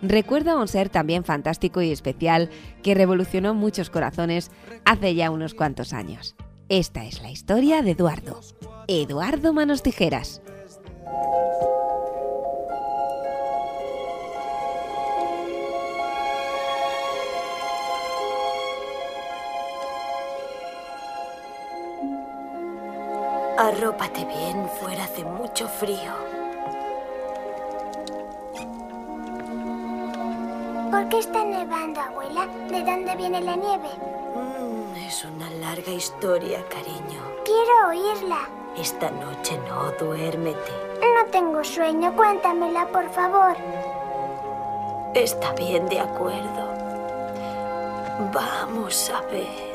recuerda 0.00 0.56
un 0.56 0.68
ser 0.68 0.88
también 0.88 1.22
fantástico 1.22 1.82
y 1.82 1.92
especial 1.92 2.48
que 2.82 2.94
revolucionó 2.94 3.52
muchos 3.52 3.90
corazones 3.90 4.50
hace 4.86 5.14
ya 5.14 5.30
unos 5.30 5.52
cuantos 5.52 5.92
años. 5.92 6.34
Esta 6.70 7.04
es 7.04 7.20
la 7.20 7.30
historia 7.30 7.82
de 7.82 7.90
Eduardo. 7.90 8.40
Eduardo 8.88 9.52
Manos 9.52 9.82
Tijeras. 9.82 10.40
Arrópate 23.56 24.24
bien, 24.24 24.68
fuera 24.80 25.04
hace 25.04 25.24
mucho 25.24 25.68
frío. 25.68 26.12
¿Por 30.90 31.08
qué 31.08 31.18
está 31.18 31.44
nevando, 31.44 32.00
abuela? 32.00 32.46
¿De 32.68 32.82
dónde 32.82 33.14
viene 33.16 33.40
la 33.40 33.54
nieve? 33.54 33.90
Mm, 34.34 34.96
es 35.06 35.24
una 35.24 35.48
larga 35.50 35.92
historia, 35.92 36.64
cariño. 36.68 37.22
Quiero 37.44 37.88
oírla. 37.90 38.48
Esta 38.76 39.10
noche 39.10 39.56
no, 39.68 39.92
duérmete. 40.04 40.72
No 41.00 41.30
tengo 41.30 41.62
sueño, 41.62 42.14
cuéntamela, 42.16 42.88
por 42.88 43.08
favor. 43.10 43.56
Está 45.14 45.52
bien, 45.52 45.88
de 45.88 46.00
acuerdo. 46.00 46.74
Vamos 48.32 49.10
a 49.10 49.20
ver. 49.30 49.73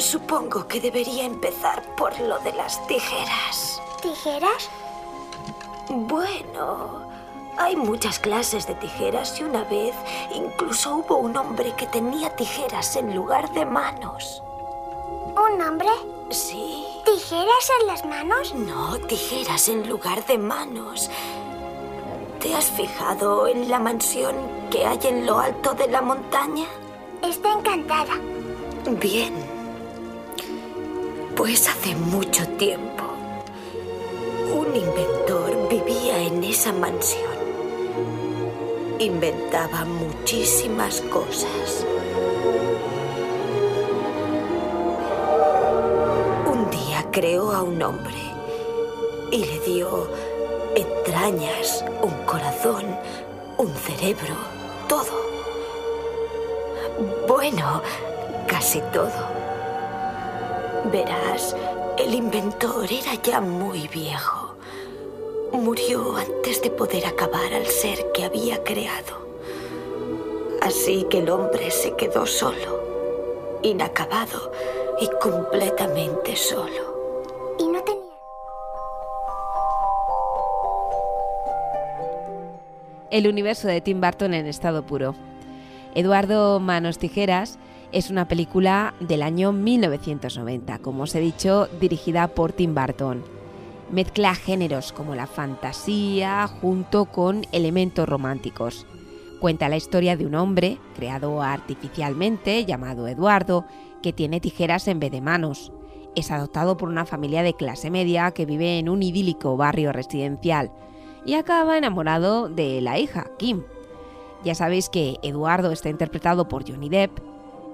Supongo 0.00 0.66
que 0.66 0.80
debería 0.80 1.24
empezar 1.24 1.82
por 1.94 2.18
lo 2.20 2.38
de 2.38 2.52
las 2.54 2.84
tijeras. 2.86 3.82
¿Tijeras? 4.00 4.70
Bueno, 5.90 7.06
hay 7.58 7.76
muchas 7.76 8.18
clases 8.18 8.66
de 8.66 8.74
tijeras 8.76 9.38
y 9.38 9.44
una 9.44 9.62
vez 9.64 9.94
incluso 10.34 10.96
hubo 10.96 11.18
un 11.18 11.36
hombre 11.36 11.74
que 11.76 11.86
tenía 11.86 12.34
tijeras 12.34 12.96
en 12.96 13.14
lugar 13.14 13.52
de 13.52 13.66
manos. 13.66 14.42
¿Un 15.36 15.60
hombre? 15.60 15.90
Sí. 16.30 16.86
¿Tijeras 17.04 17.70
en 17.80 17.86
las 17.86 18.04
manos? 18.04 18.54
No, 18.54 18.98
tijeras 19.00 19.68
en 19.68 19.86
lugar 19.86 20.24
de 20.24 20.38
manos. 20.38 21.10
¿Te 22.40 22.54
has 22.54 22.70
fijado 22.70 23.46
en 23.46 23.68
la 23.68 23.78
mansión 23.78 24.34
que 24.70 24.86
hay 24.86 24.98
en 25.04 25.26
lo 25.26 25.38
alto 25.38 25.74
de 25.74 25.88
la 25.88 26.00
montaña? 26.00 26.66
Está 27.22 27.52
encantada. 27.52 28.14
Bien. 28.86 29.49
Pues 31.36 31.68
hace 31.68 31.94
mucho 31.94 32.46
tiempo, 32.58 33.04
un 34.52 34.76
inventor 34.76 35.68
vivía 35.68 36.22
en 36.22 36.44
esa 36.44 36.72
mansión. 36.72 37.30
Inventaba 38.98 39.84
muchísimas 39.84 41.00
cosas. 41.02 41.86
Un 46.46 46.70
día 46.70 47.06
creó 47.10 47.52
a 47.52 47.62
un 47.62 47.82
hombre 47.82 48.20
y 49.30 49.44
le 49.44 49.60
dio 49.60 50.08
entrañas, 50.74 51.84
un 52.02 52.12
corazón, 52.26 52.84
un 53.56 53.74
cerebro, 53.74 54.34
todo. 54.88 55.30
Bueno, 57.26 57.82
casi 58.46 58.80
todo. 58.92 59.39
Verás, 60.92 61.54
el 61.98 62.14
inventor 62.14 62.86
era 62.90 63.14
ya 63.22 63.40
muy 63.40 63.86
viejo. 63.88 64.56
Murió 65.52 66.16
antes 66.16 66.60
de 66.62 66.70
poder 66.70 67.06
acabar 67.06 67.54
al 67.54 67.66
ser 67.66 68.10
que 68.12 68.24
había 68.24 68.64
creado. 68.64 69.20
Así 70.62 71.06
que 71.08 71.18
el 71.18 71.30
hombre 71.30 71.70
se 71.70 71.94
quedó 71.94 72.26
solo, 72.26 73.58
inacabado 73.62 74.50
y 75.00 75.08
completamente 75.22 76.34
solo. 76.34 77.54
Y 77.58 77.68
no 77.68 77.82
tenía... 77.82 78.00
El 83.10 83.28
universo 83.28 83.68
de 83.68 83.80
Tim 83.80 84.00
Burton 84.00 84.34
en 84.34 84.46
estado 84.46 84.82
puro. 84.82 85.14
Eduardo 85.94 86.58
Manos 86.58 86.98
Tijeras 86.98 87.58
es 87.92 88.10
una 88.10 88.28
película 88.28 88.94
del 89.00 89.22
año 89.22 89.52
1990, 89.52 90.78
como 90.78 91.04
os 91.04 91.14
he 91.14 91.20
dicho, 91.20 91.68
dirigida 91.80 92.28
por 92.28 92.52
Tim 92.52 92.74
Burton. 92.74 93.22
Mezcla 93.90 94.34
géneros 94.34 94.92
como 94.92 95.16
la 95.16 95.26
fantasía 95.26 96.46
junto 96.46 97.06
con 97.06 97.44
elementos 97.50 98.08
románticos. 98.08 98.86
Cuenta 99.40 99.68
la 99.68 99.76
historia 99.76 100.16
de 100.16 100.26
un 100.26 100.36
hombre, 100.36 100.78
creado 100.94 101.42
artificialmente, 101.42 102.64
llamado 102.64 103.08
Eduardo, 103.08 103.64
que 104.02 104.12
tiene 104.12 104.40
tijeras 104.40 104.86
en 104.86 105.00
vez 105.00 105.10
de 105.10 105.20
manos. 105.20 105.72
Es 106.14 106.30
adoptado 106.30 106.76
por 106.76 106.88
una 106.88 107.06
familia 107.06 107.42
de 107.42 107.54
clase 107.54 107.90
media 107.90 108.30
que 108.30 108.46
vive 108.46 108.78
en 108.78 108.88
un 108.88 109.02
idílico 109.02 109.56
barrio 109.56 109.92
residencial 109.92 110.70
y 111.24 111.34
acaba 111.34 111.76
enamorado 111.76 112.48
de 112.48 112.80
la 112.80 112.98
hija, 112.98 113.30
Kim. 113.38 113.64
Ya 114.44 114.54
sabéis 114.54 114.88
que 114.88 115.16
Eduardo 115.22 115.72
está 115.72 115.88
interpretado 115.88 116.48
por 116.48 116.68
Johnny 116.68 116.88
Depp 116.88 117.29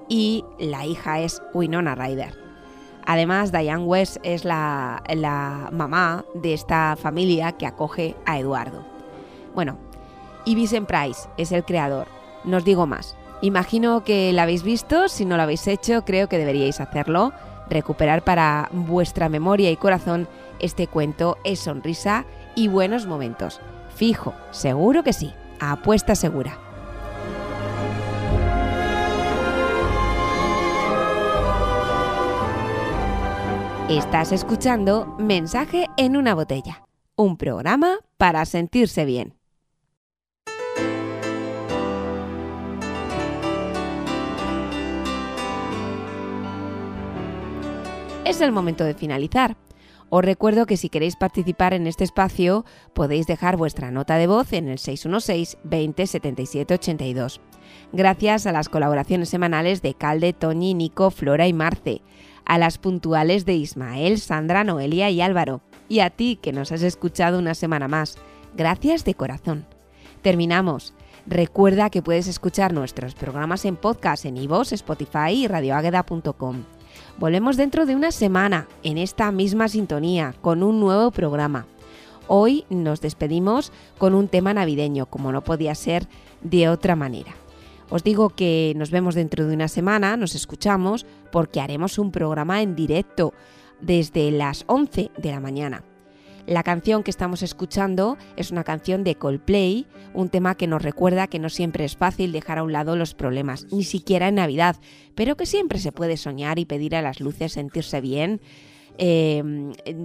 y 0.07 0.45
la 0.59 0.85
hija 0.85 1.19
es 1.19 1.41
Winona 1.53 1.95
Ryder. 1.95 2.37
Además, 3.05 3.51
Diane 3.51 3.83
West 3.83 4.17
es 4.23 4.43
la, 4.43 5.01
la 5.09 5.69
mamá 5.71 6.25
de 6.33 6.53
esta 6.53 6.97
familia 6.97 7.53
que 7.53 7.65
acoge 7.65 8.15
a 8.25 8.37
Eduardo. 8.37 8.83
Bueno, 9.55 9.77
y 10.43 10.55
Vincent 10.55 10.87
Price 10.87 11.29
es 11.37 11.51
el 11.51 11.63
creador. 11.63 12.07
No 12.43 12.57
os 12.57 12.65
digo 12.65 12.85
más. 12.85 13.15
Imagino 13.41 14.03
que 14.03 14.33
la 14.33 14.43
habéis 14.43 14.63
visto, 14.63 15.07
si 15.07 15.23
no 15.23 15.37
lo 15.37 15.43
habéis 15.43 15.67
hecho, 15.67 16.03
creo 16.03 16.27
que 16.27 16.37
deberíais 16.37 16.81
hacerlo. 16.81 17.31
Recuperar 17.69 18.23
para 18.23 18.69
vuestra 18.71 19.29
memoria 19.29 19.69
y 19.71 19.77
corazón 19.77 20.27
este 20.59 20.87
cuento 20.87 21.37
es 21.43 21.59
sonrisa 21.59 22.25
y 22.55 22.67
buenos 22.67 23.05
momentos. 23.05 23.61
Fijo, 23.95 24.33
seguro 24.51 25.03
que 25.03 25.13
sí. 25.13 25.33
Apuesta 25.59 26.15
segura. 26.15 26.66
Estás 33.89 34.33
escuchando 34.33 35.15
Mensaje 35.17 35.85
en 35.95 36.17
una 36.17 36.35
botella, 36.35 36.83
un 37.15 37.37
programa 37.37 37.99
para 38.17 38.43
sentirse 38.43 39.05
bien. 39.05 39.35
Es 48.25 48.41
el 48.41 48.51
momento 48.51 48.83
de 48.83 48.93
finalizar. 48.93 49.55
Os 50.09 50.25
recuerdo 50.25 50.65
que 50.65 50.75
si 50.75 50.89
queréis 50.89 51.15
participar 51.15 51.73
en 51.73 51.87
este 51.87 52.03
espacio 52.03 52.65
podéis 52.93 53.25
dejar 53.25 53.55
vuestra 53.55 53.89
nota 53.89 54.17
de 54.17 54.27
voz 54.27 54.51
en 54.51 54.67
el 54.67 54.79
616 54.79 55.59
20 55.63 56.07
77 56.07 56.73
82. 56.73 57.39
Gracias 57.93 58.45
a 58.47 58.51
las 58.51 58.69
colaboraciones 58.69 59.29
semanales 59.29 59.81
de 59.81 59.93
Calde, 59.93 60.33
Toñi, 60.33 60.73
Nico, 60.73 61.11
Flora 61.11 61.47
y 61.47 61.53
Marce, 61.53 62.01
a 62.45 62.57
las 62.57 62.77
puntuales 62.77 63.45
de 63.45 63.55
Ismael, 63.55 64.19
Sandra, 64.19 64.63
Noelia 64.63 65.09
y 65.09 65.21
Álvaro, 65.21 65.61
y 65.89 65.99
a 65.99 66.09
ti 66.09 66.39
que 66.41 66.53
nos 66.53 66.71
has 66.71 66.81
escuchado 66.81 67.39
una 67.39 67.53
semana 67.53 67.87
más. 67.87 68.17
Gracias 68.55 69.05
de 69.05 69.13
corazón. 69.13 69.65
Terminamos. 70.21 70.93
Recuerda 71.25 71.89
que 71.89 72.01
puedes 72.01 72.27
escuchar 72.27 72.73
nuestros 72.73 73.13
programas 73.13 73.65
en 73.65 73.75
podcast 73.75 74.25
en 74.25 74.37
iVoox, 74.37 74.71
Spotify 74.73 75.31
y 75.33 75.47
radioagueda.com. 75.47 76.63
Volvemos 77.19 77.57
dentro 77.57 77.85
de 77.85 77.95
una 77.95 78.11
semana 78.11 78.67
en 78.83 78.97
esta 78.97 79.31
misma 79.31 79.67
sintonía 79.67 80.33
con 80.41 80.63
un 80.63 80.79
nuevo 80.79 81.11
programa. 81.11 81.65
Hoy 82.27 82.65
nos 82.69 83.01
despedimos 83.01 83.71
con 83.97 84.13
un 84.13 84.27
tema 84.27 84.53
navideño, 84.53 85.05
como 85.07 85.31
no 85.31 85.43
podía 85.43 85.75
ser 85.75 86.07
de 86.41 86.69
otra 86.69 86.95
manera. 86.95 87.35
Os 87.89 88.03
digo 88.03 88.29
que 88.29 88.73
nos 88.75 88.91
vemos 88.91 89.15
dentro 89.15 89.47
de 89.47 89.55
una 89.55 89.69
semana, 89.69 90.17
nos 90.17 90.35
escuchamos, 90.35 91.05
porque 91.31 91.61
haremos 91.61 91.97
un 91.97 92.11
programa 92.11 92.61
en 92.61 92.75
directo 92.75 93.33
desde 93.79 94.29
las 94.31 94.65
11 94.67 95.11
de 95.17 95.31
la 95.31 95.39
mañana. 95.39 95.83
La 96.47 96.63
canción 96.63 97.03
que 97.03 97.11
estamos 97.11 97.43
escuchando 97.43 98.17
es 98.37 98.51
una 98.51 98.63
canción 98.63 99.03
de 99.03 99.15
Coldplay, 99.15 99.85
un 100.13 100.29
tema 100.29 100.55
que 100.55 100.67
nos 100.67 100.81
recuerda 100.81 101.27
que 101.27 101.39
no 101.39 101.49
siempre 101.49 101.83
es 101.83 101.97
fácil 101.97 102.31
dejar 102.31 102.57
a 102.57 102.63
un 102.63 102.71
lado 102.71 102.95
los 102.95 103.13
problemas, 103.13 103.67
ni 103.71 103.83
siquiera 103.83 104.29
en 104.29 104.35
Navidad, 104.35 104.77
pero 105.13 105.35
que 105.35 105.45
siempre 105.45 105.79
se 105.79 105.91
puede 105.91 106.15
soñar 106.15 106.57
y 106.59 106.65
pedir 106.65 106.95
a 106.95 107.01
las 107.01 107.19
luces 107.19 107.53
sentirse 107.53 107.99
bien, 107.99 108.39
eh, 108.97 109.43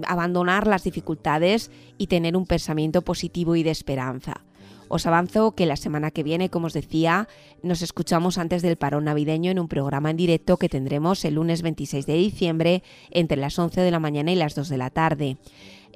abandonar 0.05 0.67
las 0.67 0.83
dificultades 0.83 1.71
y 1.97 2.07
tener 2.07 2.35
un 2.35 2.45
pensamiento 2.45 3.01
positivo 3.01 3.55
y 3.55 3.63
de 3.63 3.71
esperanza. 3.71 4.43
Os 4.93 5.07
avanzo 5.07 5.55
que 5.55 5.65
la 5.65 5.75
semana 5.75 6.11
que 6.11 6.21
viene, 6.21 6.51
como 6.51 6.67
os 6.67 6.73
decía, 6.73 7.27
nos 7.63 7.81
escuchamos 7.81 8.37
antes 8.37 8.61
del 8.61 8.75
parón 8.75 9.05
navideño 9.05 9.49
en 9.49 9.57
un 9.57 9.67
programa 9.67 10.11
en 10.11 10.17
directo 10.17 10.57
que 10.57 10.69
tendremos 10.69 11.25
el 11.25 11.33
lunes 11.33 11.63
26 11.63 12.05
de 12.05 12.13
diciembre 12.13 12.83
entre 13.09 13.37
las 13.37 13.57
11 13.57 13.81
de 13.81 13.89
la 13.89 13.97
mañana 13.97 14.31
y 14.31 14.35
las 14.35 14.53
2 14.53 14.69
de 14.69 14.77
la 14.77 14.91
tarde 14.91 15.37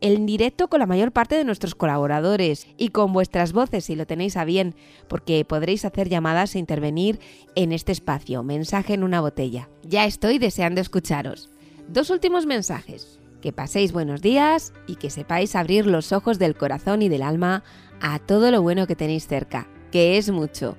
en 0.01 0.25
directo 0.25 0.67
con 0.67 0.79
la 0.79 0.87
mayor 0.87 1.11
parte 1.11 1.35
de 1.35 1.43
nuestros 1.43 1.75
colaboradores 1.75 2.65
y 2.75 2.89
con 2.89 3.13
vuestras 3.13 3.53
voces 3.53 3.85
si 3.85 3.95
lo 3.95 4.07
tenéis 4.07 4.35
a 4.35 4.45
bien, 4.45 4.73
porque 5.07 5.45
podréis 5.45 5.85
hacer 5.85 6.09
llamadas 6.09 6.55
e 6.55 6.59
intervenir 6.59 7.19
en 7.53 7.73
este 7.73 7.91
espacio, 7.91 8.41
mensaje 8.41 8.95
en 8.95 9.03
una 9.03 9.21
botella. 9.21 9.69
Ya 9.83 10.05
estoy 10.05 10.39
deseando 10.39 10.81
escucharos. 10.81 11.51
Dos 11.87 12.09
últimos 12.09 12.47
mensajes. 12.47 13.19
Que 13.41 13.53
paséis 13.53 13.91
buenos 13.91 14.21
días 14.21 14.73
y 14.87 14.95
que 14.95 15.11
sepáis 15.11 15.55
abrir 15.55 15.85
los 15.85 16.11
ojos 16.11 16.39
del 16.39 16.55
corazón 16.55 17.03
y 17.03 17.09
del 17.09 17.21
alma 17.21 17.63
a 18.01 18.19
todo 18.19 18.51
lo 18.51 18.61
bueno 18.61 18.87
que 18.87 18.95
tenéis 18.95 19.27
cerca, 19.27 19.67
que 19.91 20.17
es 20.17 20.29
mucho. 20.29 20.77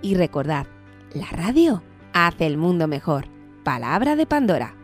Y 0.00 0.14
recordad, 0.14 0.66
la 1.14 1.26
radio 1.26 1.82
hace 2.12 2.46
el 2.46 2.56
mundo 2.56 2.88
mejor. 2.88 3.26
Palabra 3.64 4.16
de 4.16 4.26
Pandora. 4.26 4.74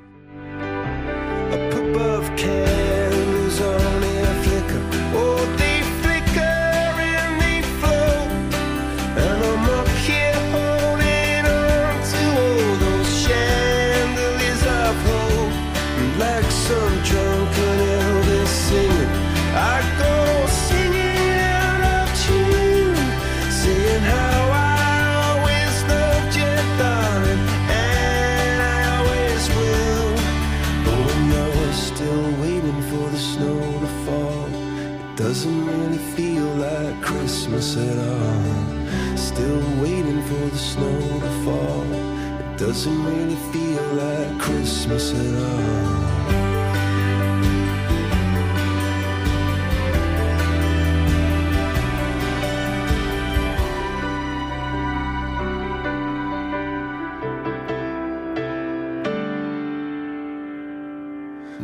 Doesn't 42.68 43.02
really 43.02 43.34
feel 43.50 43.82
like 43.94 44.38
Christmas 44.38 45.14
at 45.14 45.34
all. 45.42 46.08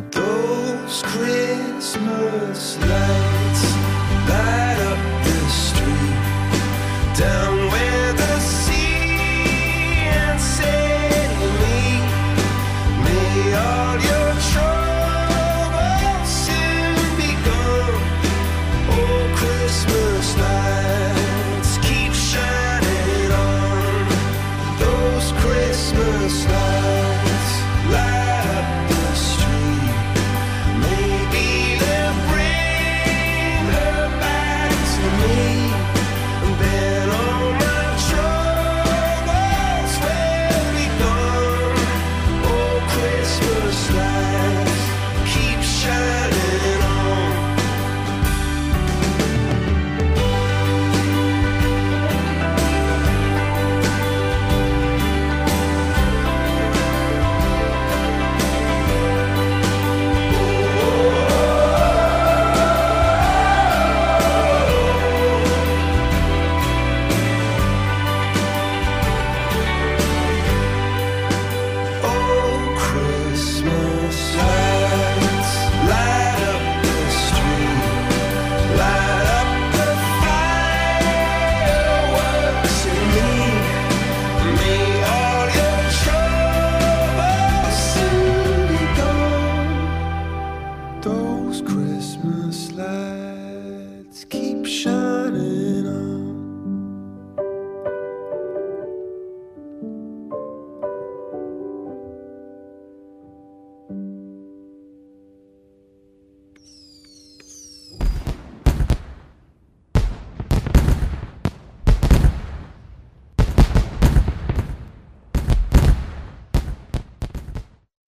Those 0.09 1.03
Christmas 1.03 2.79
lights 2.79 3.75
light 4.27 4.55
up 4.59 4.64